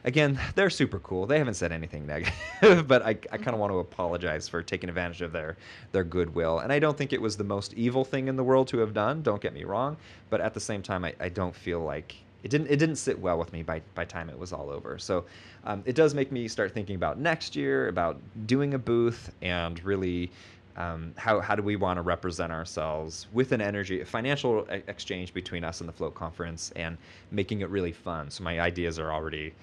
[0.05, 1.27] again, they're super cool.
[1.27, 4.89] They haven't said anything negative, but I, I kind of want to apologize for taking
[4.89, 5.57] advantage of their
[5.93, 6.61] their goodwill.
[6.61, 8.95] And I don't think it was the most evil thing in the world to have
[8.95, 9.23] done.
[9.23, 9.97] Don't get me wrong.
[10.31, 13.19] But at the same time, I, I don't feel like it didn't it didn't sit
[13.19, 14.99] well with me by by time it was all over.
[14.99, 15.25] So
[15.65, 19.83] um, it does make me start thinking about next year, about doing a booth, and
[19.85, 20.31] really.
[20.77, 25.33] Um, how, how do we want to represent ourselves with an energy a financial exchange
[25.33, 26.99] between us and the float conference and
[27.31, 29.55] making it really fun so my ideas are already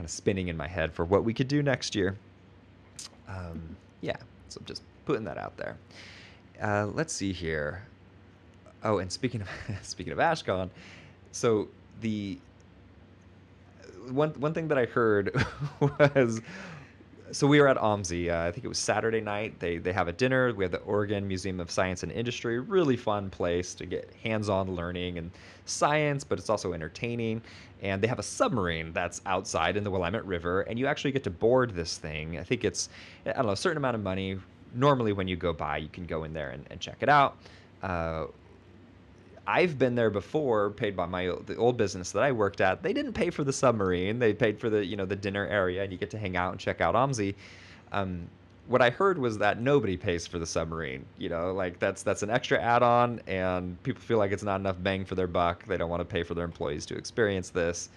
[0.00, 2.16] kind of spinning in my head for what we could do next year.
[3.28, 4.16] Um, yeah
[4.48, 5.76] so I'm just putting that out there.
[6.58, 7.82] Uh, let's see here.
[8.82, 9.48] Oh and speaking of
[9.82, 10.70] speaking of ashkan
[11.32, 11.68] so
[12.00, 12.38] the
[14.08, 15.34] one one thing that I heard
[15.80, 16.40] was
[17.32, 18.30] so we were at OMSI.
[18.30, 19.58] Uh, I think it was Saturday night.
[19.58, 20.52] They they have a dinner.
[20.54, 22.58] We have the Oregon Museum of Science and Industry.
[22.60, 25.30] Really fun place to get hands-on learning and
[25.64, 27.42] science, but it's also entertaining.
[27.82, 31.24] And they have a submarine that's outside in the Willamette River, and you actually get
[31.24, 32.38] to board this thing.
[32.38, 32.88] I think it's
[33.26, 34.38] I don't know a certain amount of money.
[34.74, 37.36] Normally, when you go by, you can go in there and, and check it out.
[37.82, 38.26] Uh,
[39.50, 42.84] I've been there before, paid by my the old business that I worked at.
[42.84, 45.82] They didn't pay for the submarine; they paid for the you know the dinner area,
[45.82, 47.34] and you get to hang out and check out OMSI.
[47.90, 48.28] Um,
[48.68, 51.04] what I heard was that nobody pays for the submarine.
[51.18, 54.76] You know, like that's that's an extra add-on, and people feel like it's not enough
[54.84, 55.66] bang for their buck.
[55.66, 57.88] They don't want to pay for their employees to experience this.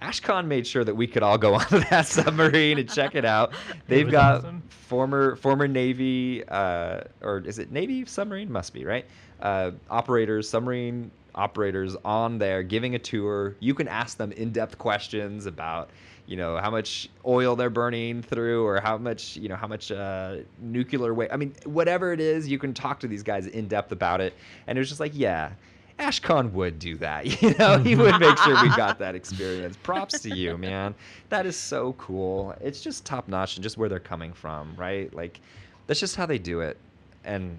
[0.00, 3.52] Ashkan made sure that we could all go on that submarine and check it out.
[3.88, 4.62] They've got awesome.
[4.68, 8.52] former former Navy uh, or is it Navy submarine?
[8.52, 9.06] Must be right
[9.42, 13.56] uh, operators, submarine operators on there giving a tour.
[13.60, 15.90] You can ask them in-depth questions about,
[16.26, 19.90] you know, how much oil they're burning through or how much, you know, how much
[19.92, 21.32] uh, nuclear waste.
[21.32, 24.34] I mean, whatever it is, you can talk to these guys in depth about it.
[24.66, 25.52] And it was just like, yeah,
[25.98, 27.26] Ashkan would do that.
[27.42, 29.76] You know, he would make sure we got that experience.
[29.82, 30.94] Props to you, man.
[31.28, 32.54] That is so cool.
[32.60, 35.12] It's just top notch and just where they're coming from, right?
[35.14, 35.40] Like,
[35.86, 36.76] that's just how they do it
[37.24, 37.58] and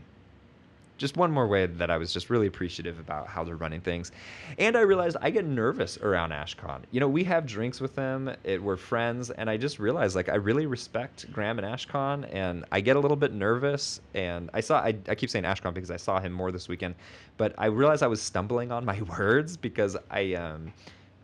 [1.01, 4.11] just one more way that I was just really appreciative about how they're running things.
[4.57, 6.83] And I realized I get nervous around Ashkan.
[6.91, 10.29] You know, we have drinks with them, it, we're friends, and I just realized like
[10.29, 13.99] I really respect Graham and Ashkan, and I get a little bit nervous.
[14.13, 16.95] And I saw, I, I keep saying Ashkan because I saw him more this weekend,
[17.37, 20.71] but I realized I was stumbling on my words because I, um,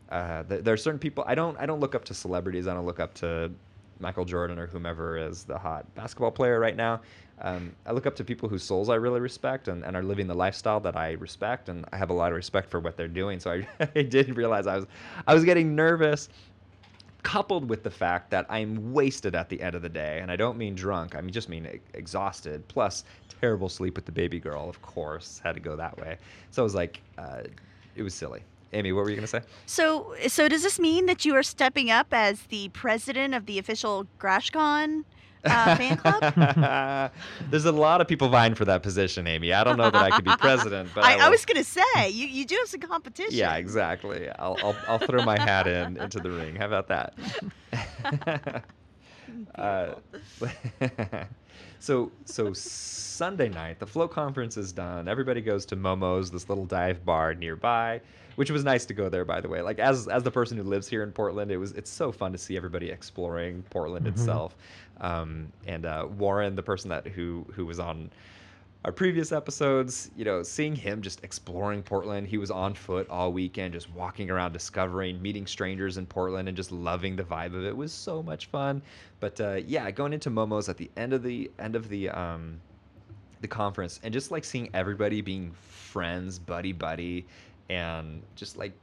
[0.09, 2.67] uh, th- there are certain people I don't I don't look up to celebrities.
[2.67, 3.51] I don't look up to
[3.99, 7.01] Michael Jordan or whomever is the hot basketball player right now.
[7.41, 10.27] Um, I look up to people whose souls I really respect and, and are living
[10.27, 13.07] the lifestyle that I respect, and I have a lot of respect for what they're
[13.07, 13.39] doing.
[13.39, 14.85] So I, I did realize I was
[15.27, 16.29] I was getting nervous,
[17.23, 20.35] coupled with the fact that I'm wasted at the end of the day, and I
[20.35, 21.15] don't mean drunk.
[21.15, 22.67] I mean just mean exhausted.
[22.67, 23.03] Plus
[23.39, 26.17] terrible sleep with the baby girl, of course, had to go that way.
[26.51, 27.43] So it was like, uh,
[27.95, 28.41] it was silly.
[28.73, 29.41] Amy, what were you going to say?
[29.65, 33.59] So, so does this mean that you are stepping up as the president of the
[33.59, 35.05] official GrashCon
[35.45, 37.11] uh, fan club?
[37.49, 39.53] There's a lot of people vying for that position, Amy.
[39.53, 41.63] I don't know that I could be president, but I, I, I was going to
[41.63, 43.33] say you, you do have some competition.
[43.33, 44.29] Yeah, exactly.
[44.29, 46.55] I'll, I'll, I'll throw my hat in into the ring.
[46.55, 47.13] How about that?
[49.55, 49.95] uh,
[51.79, 55.07] so so Sunday night, the float conference is done.
[55.07, 58.01] Everybody goes to Momo's, this little dive bar nearby
[58.37, 60.63] which was nice to go there by the way like as as the person who
[60.63, 64.13] lives here in portland it was it's so fun to see everybody exploring portland mm-hmm.
[64.13, 64.55] itself
[65.01, 68.09] um, and uh, warren the person that who who was on
[68.85, 73.33] our previous episodes you know seeing him just exploring portland he was on foot all
[73.33, 77.65] weekend just walking around discovering meeting strangers in portland and just loving the vibe of
[77.65, 78.81] it, was so much fun.
[79.19, 82.61] But uh, yeah going into momo's at the end of the end of the um,
[83.41, 87.25] the conference and just like seeing everybody being friends buddy buddy
[87.69, 88.73] and just like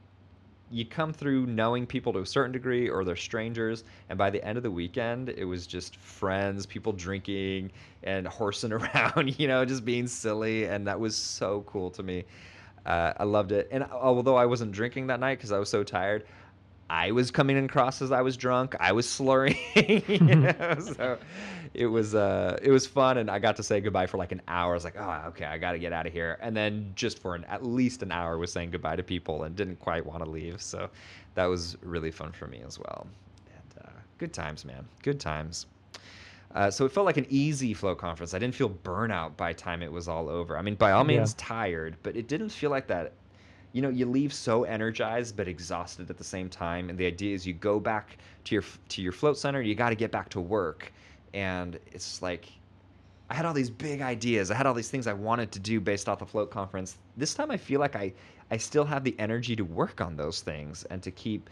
[0.75, 4.43] you come through knowing people to a certain degree or they're strangers and by the
[4.43, 7.71] end of the weekend it was just friends people drinking
[8.03, 12.25] and horsing around you know just being silly and that was so cool to me
[12.85, 15.81] uh, i loved it and although i wasn't drinking that night because i was so
[15.81, 16.25] tired
[16.87, 18.75] I was coming across as I was drunk.
[18.79, 19.57] I was slurring.
[19.75, 20.75] you know?
[20.79, 21.17] so
[21.75, 24.41] it was uh, it was fun, and I got to say goodbye for like an
[24.47, 24.71] hour.
[24.71, 26.37] I was like, oh, okay, I got to get out of here.
[26.41, 29.55] And then just for an, at least an hour, was saying goodbye to people and
[29.55, 30.61] didn't quite want to leave.
[30.61, 30.89] So
[31.35, 33.07] that was really fun for me as well.
[33.53, 34.85] And uh, good times, man.
[35.03, 35.67] Good times.
[36.53, 38.33] Uh, so it felt like an easy float conference.
[38.33, 40.57] I didn't feel burnout by time it was all over.
[40.57, 41.45] I mean, by all means, yeah.
[41.45, 43.11] tired, but it didn't feel like that
[43.73, 47.35] you know you leave so energized but exhausted at the same time and the idea
[47.35, 50.29] is you go back to your to your float center you got to get back
[50.29, 50.93] to work
[51.35, 52.47] and it's like
[53.29, 54.51] I had all these big ideas.
[54.51, 56.97] I had all these things I wanted to do based off the float conference.
[57.17, 58.13] This time I feel like I
[58.51, 61.49] I still have the energy to work on those things and to keep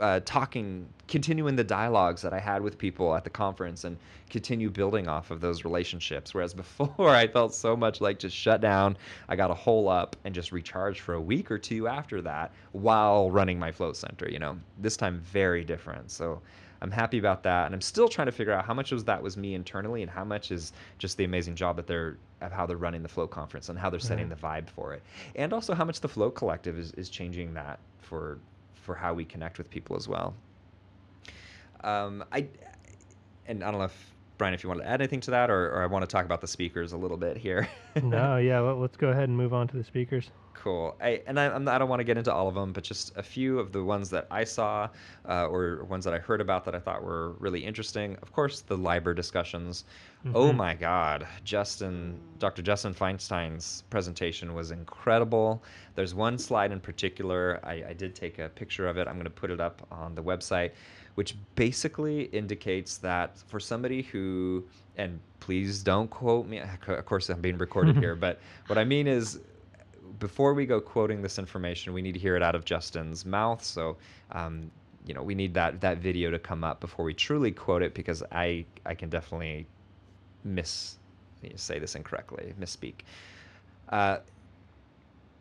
[0.00, 3.96] uh, talking, continuing the dialogues that I had with people at the conference and
[4.30, 6.34] continue building off of those relationships.
[6.34, 8.96] Whereas before, I felt so much like just shut down.
[9.28, 12.52] I got a hole up and just recharged for a week or two after that
[12.70, 14.30] while running my float center.
[14.30, 16.12] You know, this time very different.
[16.12, 16.40] So
[16.82, 19.22] I'm happy about that, and I'm still trying to figure out how much of that
[19.22, 22.66] was me internally, and how much is just the amazing job that they're of how
[22.66, 24.40] they're running the Float conference and how they're setting mm-hmm.
[24.40, 25.02] the vibe for it,
[25.34, 28.38] and also how much the Float Collective is is changing that for
[28.74, 30.34] for how we connect with people as well.
[31.82, 32.46] Um, I
[33.46, 35.70] and I don't know if Brian, if you want to add anything to that, or,
[35.70, 37.68] or I want to talk about the speakers a little bit here.
[38.02, 40.30] no, yeah, well, let's go ahead and move on to the speakers.
[40.54, 40.96] Cool.
[41.00, 43.22] I, and I, I'm, don't want to get into all of them, but just a
[43.22, 44.88] few of the ones that I saw
[45.28, 48.16] uh, or ones that I heard about that I thought were really interesting.
[48.22, 49.84] Of course, the LIBR discussions.
[50.24, 50.36] Oh mm-hmm.
[50.36, 52.62] Oh my God, Justin, Dr.
[52.62, 55.62] Justin Feinstein's presentation was incredible.
[55.94, 57.60] There's one slide in particular.
[57.62, 59.06] I, I did take a picture of it.
[59.06, 60.72] I'm going to put it up on the website
[61.16, 64.64] which basically indicates that for somebody who,
[64.96, 68.38] and please don't quote me, of course I'm being recorded here, but
[68.68, 69.40] what I mean is
[70.18, 73.64] before we go quoting this information, we need to hear it out of Justin's mouth.
[73.64, 73.96] So,
[74.32, 74.70] um,
[75.06, 77.94] you know, we need that that video to come up before we truly quote it
[77.94, 79.66] because I I can definitely
[80.44, 80.98] miss
[81.54, 83.02] say this incorrectly, misspeak.
[83.88, 84.18] Uh,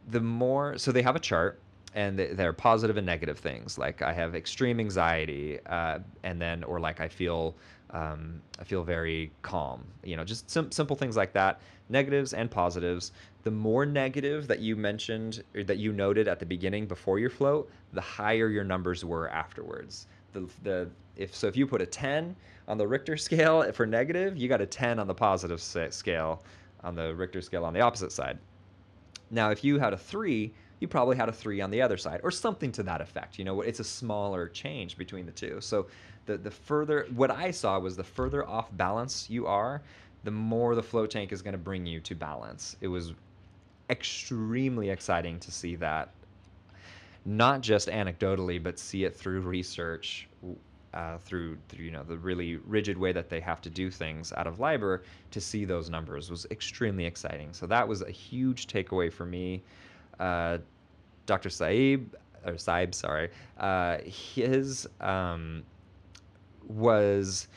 [0.10, 1.60] the more so they have a chart
[1.96, 6.80] and they're positive and negative things like i have extreme anxiety uh, and then or
[6.80, 7.56] like i feel
[7.92, 12.50] um, i feel very calm you know just sim- simple things like that negatives and
[12.50, 13.12] positives.
[13.44, 17.30] The more negative that you mentioned or that you noted at the beginning before your
[17.30, 20.08] float the higher your numbers were afterwards.
[20.34, 22.36] The, the if so if you put a 10
[22.68, 26.44] on the richter scale for negative you got a 10 on the positive scale
[26.84, 28.38] on the richter scale on the opposite side.
[29.32, 32.20] Now if you had a 3 you probably had a three on the other side
[32.24, 33.40] or something to that effect.
[33.40, 35.58] You know, it's a smaller change between the two.
[35.62, 35.88] So
[36.26, 39.82] the, the further, what I saw was the further off balance you are,
[40.24, 42.76] the more the float tank is going to bring you to balance.
[42.82, 43.14] It was
[43.90, 46.10] extremely exciting to see that,
[47.26, 50.28] not just anecdotally, but see it through research,
[50.94, 54.34] uh, through, through you know the really rigid way that they have to do things
[54.34, 55.02] out of LIBR
[55.32, 57.50] to see those numbers was extremely exciting.
[57.52, 59.62] So that was a huge takeaway for me.
[60.20, 60.60] Uh,
[61.26, 61.50] Dr.
[61.50, 65.64] Sahib, or Sahib, sorry, uh, his um,
[66.68, 67.48] was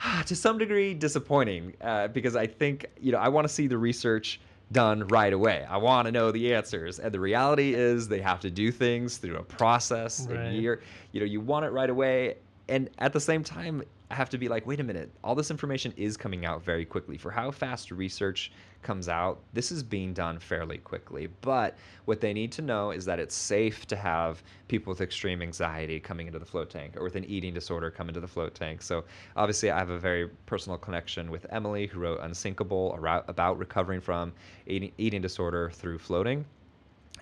[0.26, 3.78] to some degree disappointing uh, because I think you know I want to see the
[3.78, 4.40] research
[4.72, 5.66] done right away.
[5.68, 9.16] I want to know the answers, and the reality is they have to do things
[9.16, 10.46] through a process, right.
[10.46, 10.80] a year.
[11.12, 12.36] You know, you want it right away,
[12.70, 15.50] and at the same time, I have to be like, wait a minute, all this
[15.50, 17.18] information is coming out very quickly.
[17.18, 18.52] For how fast research
[18.82, 21.28] comes out, this is being done fairly quickly.
[21.40, 25.42] But what they need to know is that it's safe to have people with extreme
[25.42, 28.54] anxiety coming into the float tank or with an eating disorder come into the float
[28.54, 28.82] tank.
[28.82, 29.04] So
[29.34, 32.96] obviously, I have a very personal connection with Emily, who wrote Unsinkable
[33.26, 34.32] about recovering from
[34.66, 36.44] eating, disorder through floating.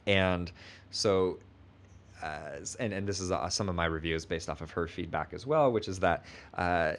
[0.06, 0.52] And
[0.90, 1.38] so
[2.22, 5.32] uh, and, and this is uh, some of my reviews based off of her feedback
[5.32, 6.94] as well, which is that, uh,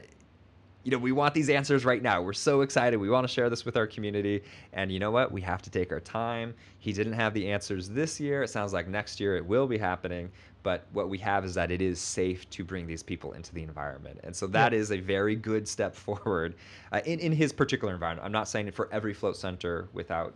[0.84, 2.22] you know, we want these answers right now.
[2.22, 2.98] We're so excited.
[2.98, 4.42] We want to share this with our community.
[4.74, 5.32] And you know what?
[5.32, 6.54] We have to take our time.
[6.80, 8.44] He didn't have the answers this year.
[8.44, 10.32] It sounds like next year it will be happening.
[10.64, 13.64] But what we have is that it is safe to bring these people into the
[13.64, 14.20] environment.
[14.24, 14.80] And so that yeah.
[14.80, 16.56] is a very good step forward
[16.92, 18.26] uh, in, in his particular environment.
[18.26, 20.34] I'm not saying it for every float center without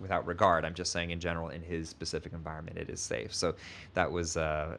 [0.00, 0.64] without regard.
[0.64, 3.34] I'm just saying in general, in his specific environment, it is safe.
[3.34, 3.54] So
[3.94, 4.76] that was uh,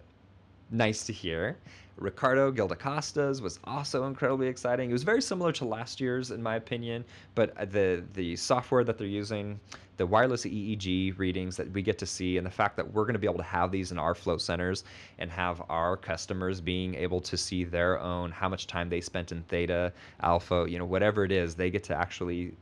[0.71, 1.57] nice to hear.
[1.97, 4.89] Ricardo Gil da Costa's was also incredibly exciting.
[4.89, 7.05] It was very similar to last year's, in my opinion,
[7.35, 9.59] but the the software that they're using,
[9.97, 13.13] the wireless EEG readings that we get to see, and the fact that we're going
[13.13, 14.85] to be able to have these in our float centers
[15.19, 19.31] and have our customers being able to see their own how much time they spent
[19.31, 22.53] in theta, alpha, you know, whatever it is, they get to actually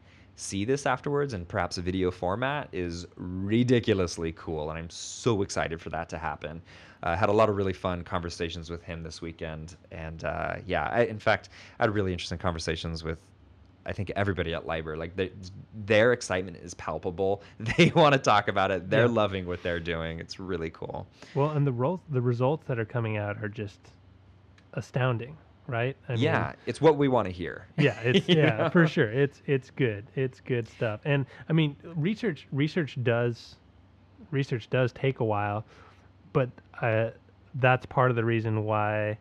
[0.42, 5.80] see this afterwards and perhaps a video format is ridiculously cool and i'm so excited
[5.80, 6.60] for that to happen
[7.04, 10.56] i uh, had a lot of really fun conversations with him this weekend and uh,
[10.66, 13.20] yeah I, in fact i had really interesting conversations with
[13.84, 15.32] I think everybody at LIBR, like they,
[15.88, 17.42] their excitement is palpable.
[17.78, 18.92] They want to talk about it.
[18.92, 19.12] They're yeah.
[19.12, 20.20] loving what they're doing.
[20.20, 21.08] It's really cool.
[21.34, 23.80] Well, and the ro- the results that are coming out are just
[24.74, 25.36] astounding
[25.72, 25.96] right?
[26.10, 27.66] I yeah, mean, it's what we want to hear.
[27.78, 28.70] Yeah, it's yeah know?
[28.70, 29.10] for sure.
[29.10, 30.06] It's it's good.
[30.16, 31.00] It's good stuff.
[31.06, 33.56] And I mean, research research does
[34.30, 35.66] research does take a while,
[36.34, 36.50] but
[36.82, 37.10] uh,
[37.56, 39.18] that's part of the reason why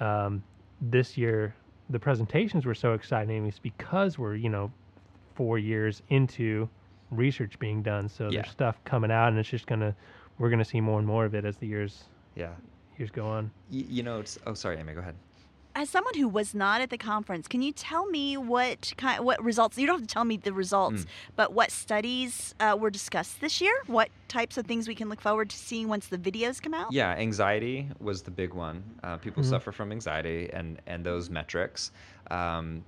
[0.00, 0.42] um,
[0.80, 1.54] this year
[1.90, 4.72] the presentations were so exciting is because we're you know
[5.34, 6.68] four years into
[7.10, 8.08] research being done.
[8.08, 8.42] So yeah.
[8.42, 9.94] there's stuff coming out, and it's just gonna
[10.38, 12.04] we're gonna see more and more of it as the years
[12.34, 12.54] yeah
[12.98, 13.50] years go on.
[13.70, 15.14] Y- you know, it's oh sorry, Amy, go ahead
[15.74, 19.42] as someone who was not at the conference, can you tell me what kind, what
[19.42, 19.76] results?
[19.76, 21.06] You don't have to tell me the results, mm.
[21.36, 23.74] but what studies uh, were discussed this year?
[23.86, 26.92] What types of things we can look forward to seeing once the videos come out?
[26.92, 28.84] Yeah, anxiety was the big one.
[29.02, 29.50] Uh, people mm-hmm.
[29.50, 31.90] suffer from anxiety, and and those metrics.
[32.30, 32.84] Um,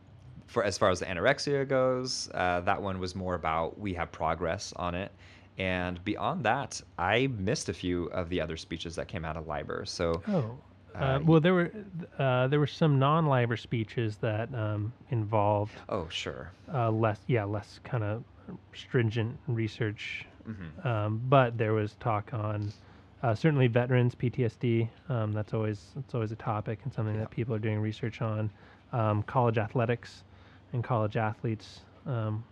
[0.46, 4.12] for as far as the anorexia goes, uh, that one was more about we have
[4.12, 5.12] progress on it.
[5.58, 9.46] And beyond that, I missed a few of the other speeches that came out of
[9.46, 9.88] LIBR.
[9.88, 10.56] So oh.
[10.98, 11.70] Uh, uh, well, there were
[12.18, 15.74] uh, there were some non-LIBR speeches that um, involved.
[15.88, 16.50] Oh, sure.
[16.72, 18.24] Uh, less, yeah, less kind of
[18.74, 20.86] stringent research, mm-hmm.
[20.86, 22.72] um, but there was talk on
[23.22, 24.88] uh, certainly veterans PTSD.
[25.08, 27.22] Um, that's always that's always a topic and something yeah.
[27.22, 28.50] that people are doing research on.
[28.92, 30.24] Um, college athletics
[30.72, 32.44] and college athletes um,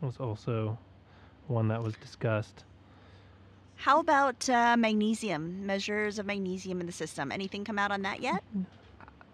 [0.00, 0.76] was also
[1.46, 2.64] one that was discussed.
[3.80, 7.32] How about uh, magnesium, measures of magnesium in the system?
[7.32, 8.44] Anything come out on that yet?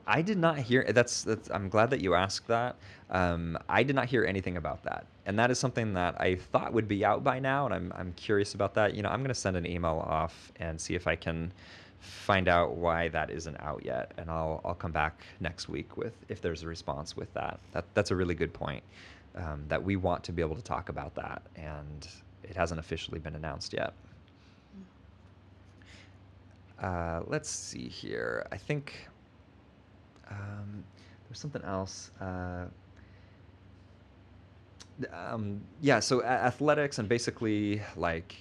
[0.07, 0.85] I did not hear.
[0.85, 2.77] That's, that's I'm glad that you asked that.
[3.11, 6.73] Um, I did not hear anything about that, and that is something that I thought
[6.73, 8.95] would be out by now, and I'm I'm curious about that.
[8.95, 11.53] You know, I'm going to send an email off and see if I can
[11.99, 16.15] find out why that isn't out yet, and I'll I'll come back next week with
[16.29, 17.59] if there's a response with that.
[17.73, 18.85] That that's a really good point.
[19.35, 22.07] Um, that we want to be able to talk about that, and
[22.45, 23.93] it hasn't officially been announced yet.
[26.83, 28.47] Uh, let's see here.
[28.53, 29.09] I think
[30.31, 30.85] um,
[31.29, 32.11] there's something else.
[32.21, 32.67] Uh,
[35.13, 38.35] um, yeah, so athletics and basically like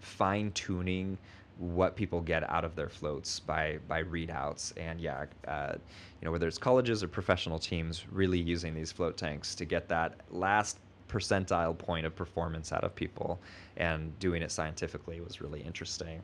[0.00, 1.18] fine tuning
[1.58, 6.32] what people get out of their floats by by readouts and yeah uh, you know
[6.32, 10.78] whether it's colleges or professional teams really using these float tanks to get that last
[11.06, 13.38] percentile point of performance out of people
[13.76, 16.22] and doing it scientifically was really interesting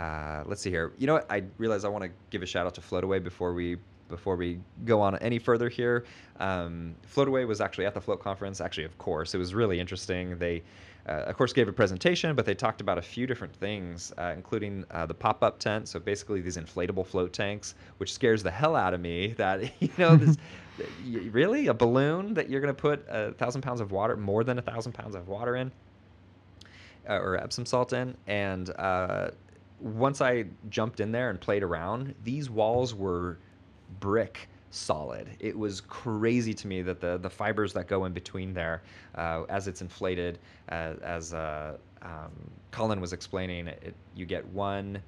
[0.00, 0.92] uh, let's see here.
[0.98, 1.30] You know what?
[1.30, 3.76] I realize I want to give a shout out to Floataway before we
[4.08, 6.04] before we go on any further here,
[6.40, 8.60] um, Floataway was actually at the Float conference.
[8.60, 10.36] Actually, of course, it was really interesting.
[10.36, 10.62] They
[11.08, 14.32] uh, of course, gave a presentation, but they talked about a few different things, uh,
[14.36, 15.88] including uh, the pop-up tent.
[15.88, 19.34] So basically, these inflatable float tanks, which scares the hell out of me.
[19.40, 20.36] That you know, this
[21.30, 24.58] really a balloon that you're going to put a thousand pounds of water, more than
[24.58, 25.72] a thousand pounds of water in,
[27.08, 29.30] uh, or Epsom salt in, and uh,
[29.80, 33.38] once I jumped in there and played around, these walls were
[33.98, 35.28] brick solid.
[35.40, 38.82] It was crazy to me that the the fibers that go in between there,
[39.14, 40.38] uh, as it's inflated,
[40.70, 42.30] uh, as uh, um,
[42.70, 45.02] Colin was explaining, it, you get one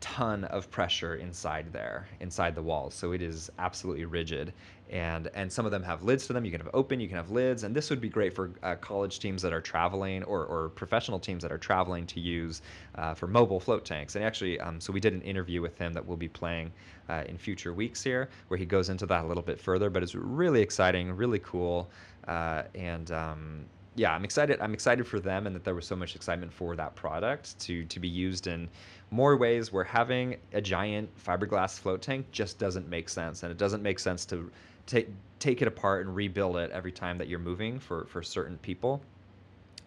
[0.00, 2.94] ton of pressure inside there, inside the walls.
[2.94, 4.52] So it is absolutely rigid.
[4.90, 6.44] And, and some of them have lids to them.
[6.44, 7.64] You can have open, you can have lids.
[7.64, 11.18] And this would be great for uh, college teams that are traveling or, or professional
[11.18, 12.62] teams that are traveling to use
[12.96, 14.14] uh, for mobile float tanks.
[14.14, 16.70] And actually, um, so we did an interview with him that we'll be playing
[17.08, 19.90] uh, in future weeks here, where he goes into that a little bit further.
[19.90, 21.90] But it's really exciting, really cool.
[22.28, 23.64] Uh, and um,
[23.96, 24.60] yeah, I'm excited.
[24.60, 27.84] I'm excited for them, and that there was so much excitement for that product to
[27.84, 28.68] to be used in
[29.10, 33.58] more ways where having a giant fiberglass float tank just doesn't make sense, and it
[33.58, 34.50] doesn't make sense to
[34.86, 35.08] take
[35.38, 39.02] take it apart and rebuild it every time that you're moving for for certain people.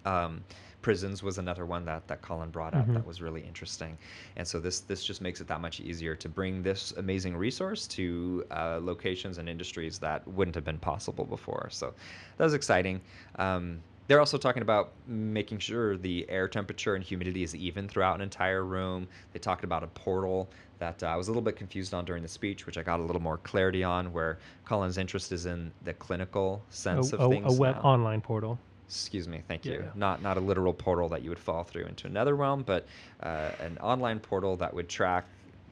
[0.06, 0.44] Um,
[0.82, 2.94] prisons was another one that, that Colin brought up mm-hmm.
[2.94, 3.98] that was really interesting,
[4.38, 7.88] and so this this just makes it that much easier to bring this amazing resource
[7.88, 11.68] to uh, locations and industries that wouldn't have been possible before.
[11.72, 11.94] So
[12.38, 13.02] that was exciting.
[13.38, 18.16] Um, they're also talking about making sure the air temperature and humidity is even throughout
[18.16, 19.08] an entire room.
[19.34, 20.50] They talked about a portal
[20.80, 23.00] that uh, I was a little bit confused on during the speech, which I got
[23.00, 27.32] a little more clarity on, where Colin's interest is in the clinical sense a, of
[27.32, 27.54] things.
[27.54, 27.82] A web now.
[27.82, 28.60] online portal.
[28.88, 29.84] Excuse me, thank you.
[29.84, 29.92] Yeah.
[29.96, 32.86] Not not a literal portal that you would fall through into another realm, but
[33.22, 35.26] uh, an online portal that would track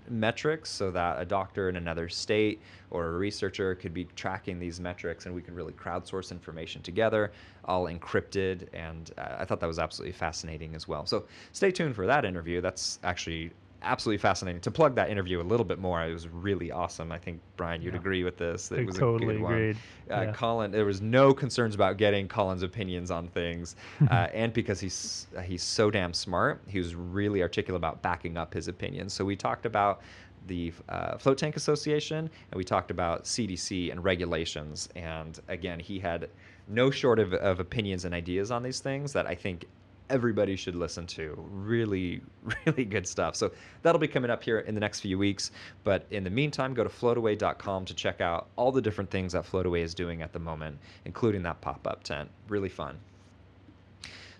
[0.09, 2.61] metrics so that a doctor in another state
[2.91, 7.31] or a researcher could be tracking these metrics and we can really crowdsource information together,
[7.65, 8.67] all encrypted.
[8.73, 11.05] And uh, I thought that was absolutely fascinating as well.
[11.05, 12.61] So stay tuned for that interview.
[12.61, 13.51] That's actually
[13.85, 14.61] absolutely fascinating.
[14.61, 17.11] To plug that interview a little bit more, it was really awesome.
[17.11, 17.99] I think Brian, you'd yeah.
[17.99, 18.71] agree with this.
[18.71, 19.77] It was totally a good agreed.
[20.07, 20.19] one.
[20.19, 20.31] Uh, yeah.
[20.33, 23.75] Colin, there was no concerns about getting Colin's opinions on things,
[24.11, 28.37] uh, and because he's uh, he's so damn smart, he was really articulate about backing
[28.37, 29.13] up his opinions.
[29.13, 30.01] So we talked about
[30.47, 34.89] the uh, Float Tank Association, and we talked about CDC and regulations.
[34.95, 36.29] And again, he had
[36.67, 39.65] no short of, of opinions and ideas on these things that I think
[40.09, 41.35] everybody should listen to.
[41.51, 42.21] Really,
[42.65, 43.35] really good stuff.
[43.35, 43.51] So
[43.81, 45.51] that'll be coming up here in the next few weeks.
[45.83, 49.45] But in the meantime, go to floataway.com to check out all the different things that
[49.45, 52.29] Floataway is doing at the moment, including that pop up tent.
[52.47, 52.97] Really fun.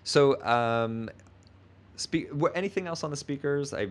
[0.04, 1.10] So, um,
[1.96, 3.74] speak, anything else on the speakers?
[3.74, 3.88] I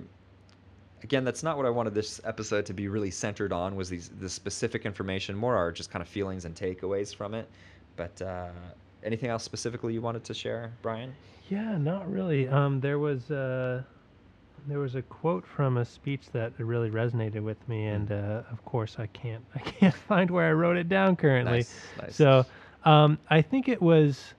[1.04, 4.10] again that's not what i wanted this episode to be really centered on was these
[4.20, 7.48] the specific information more are just kind of feelings and takeaways from it
[7.96, 8.48] but uh,
[9.04, 11.14] anything else specifically you wanted to share brian
[11.50, 12.48] yeah, not really.
[12.48, 13.86] Um, there was a,
[14.68, 18.64] there was a quote from a speech that really resonated with me, and uh, of
[18.66, 21.60] course I can't I can't find where I wrote it down currently.
[21.60, 22.16] Nice, nice.
[22.16, 22.46] So
[22.84, 24.34] um, I think it was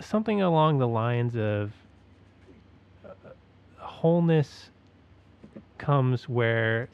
[0.00, 1.72] something along the lines of
[3.04, 3.10] uh,
[3.78, 4.70] wholeness
[5.78, 6.88] comes where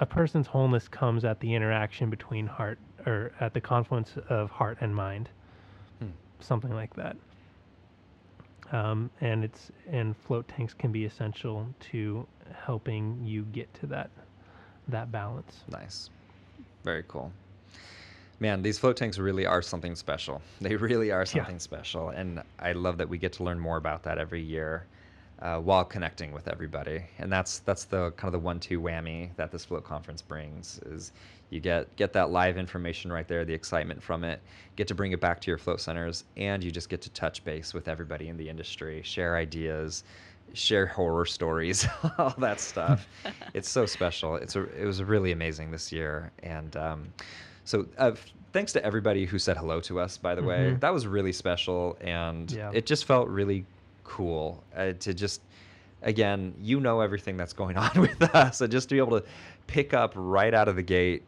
[0.00, 4.78] a person's wholeness comes at the interaction between heart or at the confluence of heart
[4.80, 5.28] and mind
[6.42, 7.16] something like that.
[8.72, 12.26] Um, and it's and float tanks can be essential to
[12.64, 14.10] helping you get to that
[14.88, 15.60] that balance.
[15.70, 16.10] Nice,
[16.84, 17.32] very cool.
[18.40, 20.40] Man, these float tanks really are something special.
[20.60, 21.68] They really are something yeah.
[21.70, 24.86] special, and I love that we get to learn more about that every year
[25.42, 27.04] uh, while connecting with everybody.
[27.18, 31.12] And that's that's the kind of the one-two whammy that this float conference brings is
[31.52, 34.40] you get get that live information right there, the excitement from it,
[34.76, 37.44] get to bring it back to your float centers, and you just get to touch
[37.44, 40.04] base with everybody in the industry, share ideas,
[40.54, 41.86] share horror stories,
[42.18, 43.06] all that stuff.
[43.54, 44.36] it's so special.
[44.36, 47.12] It's a, it was really amazing this year, and um,
[47.64, 47.86] so.
[47.98, 48.12] Uh,
[48.52, 50.48] thanks to everybody who said hello to us, by the mm-hmm.
[50.48, 50.76] way.
[50.80, 52.70] That was really special, and yeah.
[52.74, 53.64] it just felt really
[54.04, 55.40] cool uh, to just
[56.02, 59.26] again, you know everything that's going on with us, and just to be able to
[59.66, 61.22] pick up right out of the gate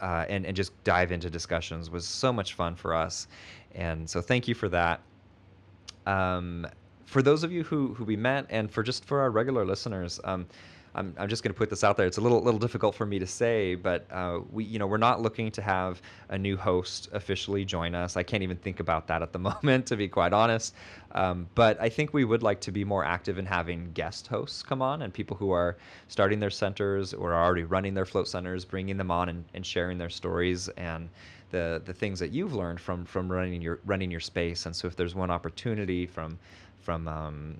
[0.00, 3.28] uh, and and just dive into discussions was so much fun for us,
[3.74, 5.00] and so thank you for that.
[6.06, 6.66] Um,
[7.06, 10.20] for those of you who who we met, and for just for our regular listeners,
[10.24, 10.46] um,
[10.96, 12.06] I'm, I'm just going to put this out there.
[12.06, 14.96] It's a little little difficult for me to say, but uh, we you know we're
[14.96, 16.00] not looking to have
[16.30, 18.16] a new host officially join us.
[18.16, 20.74] I can't even think about that at the moment, to be quite honest.
[21.12, 24.62] Um, but I think we would like to be more active in having guest hosts
[24.62, 25.76] come on and people who are
[26.08, 29.64] starting their centers or are already running their float centers, bringing them on and, and
[29.64, 31.08] sharing their stories and
[31.50, 34.64] the the things that you've learned from from running your running your space.
[34.64, 36.38] And so if there's one opportunity from
[36.80, 37.56] from um,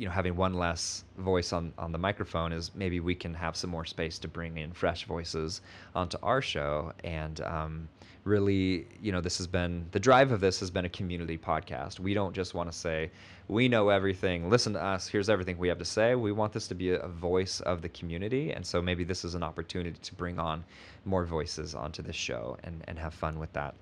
[0.00, 3.54] you know having one less voice on on the microphone is maybe we can have
[3.54, 5.60] some more space to bring in fresh voices
[5.94, 6.92] onto our show.
[7.04, 7.88] And um,
[8.24, 12.00] really you know this has been the drive of this has been a community podcast.
[12.00, 13.10] We don't just want to say
[13.48, 14.48] we know everything.
[14.48, 15.06] Listen to us.
[15.06, 16.14] Here's everything we have to say.
[16.14, 18.52] We want this to be a, voice of the community.
[18.52, 20.64] And so maybe this is an opportunity to bring on
[21.04, 23.74] more voices onto this show and and have fun with that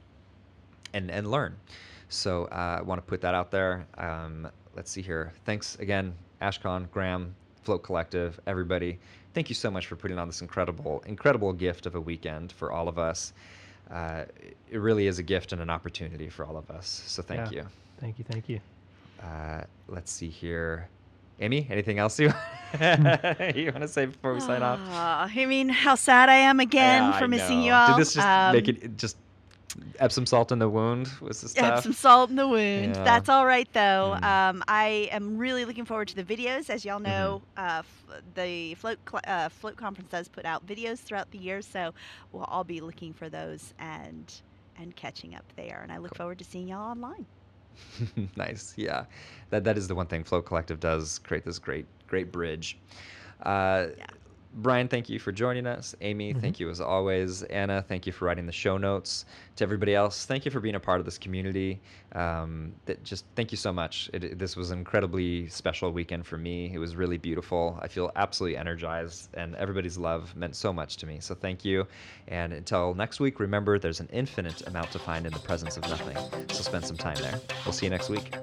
[0.94, 1.54] and and learn.
[2.08, 3.86] So uh, I want to put that out there.
[3.98, 5.32] Um, let's see here.
[5.44, 7.34] Thanks again, Ashkan, Graham,
[7.64, 8.96] Float Collective, everybody.
[9.34, 12.70] Thank you so much for putting on this incredible, incredible gift of a weekend for
[12.70, 13.32] all of us.
[13.90, 14.22] Uh,
[14.70, 17.02] it really is a gift and an opportunity for all of us.
[17.08, 17.62] So thank yeah.
[17.62, 17.66] you.
[17.98, 18.24] Thank you.
[18.24, 18.60] Thank you.
[19.20, 20.88] Uh, let's see here.
[21.40, 22.26] Amy, anything else you
[22.80, 24.78] you want to say before we sign off?
[24.78, 27.88] Uh, I mean, how sad I am again yeah, for missing you all.
[27.88, 29.16] Did this just um, make it just
[29.98, 31.78] Epsom salt in the wound was the stuff.
[31.78, 32.96] Epsom salt in the wound.
[32.96, 33.04] Yeah.
[33.04, 34.16] That's all right though.
[34.20, 34.22] Mm.
[34.22, 36.70] Um, I am really looking forward to the videos.
[36.70, 37.68] As y'all know, mm-hmm.
[37.68, 41.62] uh, f- the float cl- uh, float conference does put out videos throughout the year,
[41.62, 41.92] so
[42.32, 44.40] we'll all be looking for those and
[44.78, 45.80] and catching up there.
[45.82, 46.24] And I look cool.
[46.24, 47.26] forward to seeing y'all online.
[48.36, 48.74] nice.
[48.76, 49.04] Yeah,
[49.50, 52.78] that that is the one thing Float Collective does create this great great bridge.
[53.42, 54.06] Uh, yeah.
[54.58, 55.94] Brian, thank you for joining us.
[56.00, 56.40] Amy, mm-hmm.
[56.40, 57.44] thank you as always.
[57.44, 59.24] Anna, thank you for writing the show notes.
[59.54, 61.80] To everybody else, thank you for being a part of this community.
[62.12, 64.10] Um, that just thank you so much.
[64.12, 66.72] It, it, this was an incredibly special weekend for me.
[66.74, 67.78] It was really beautiful.
[67.80, 71.18] I feel absolutely energized, and everybody's love meant so much to me.
[71.20, 71.86] So thank you.
[72.26, 75.84] And until next week, remember there's an infinite amount to find in the presence of
[75.84, 76.16] nothing.
[76.50, 77.40] So spend some time there.
[77.64, 78.34] We'll see you next week.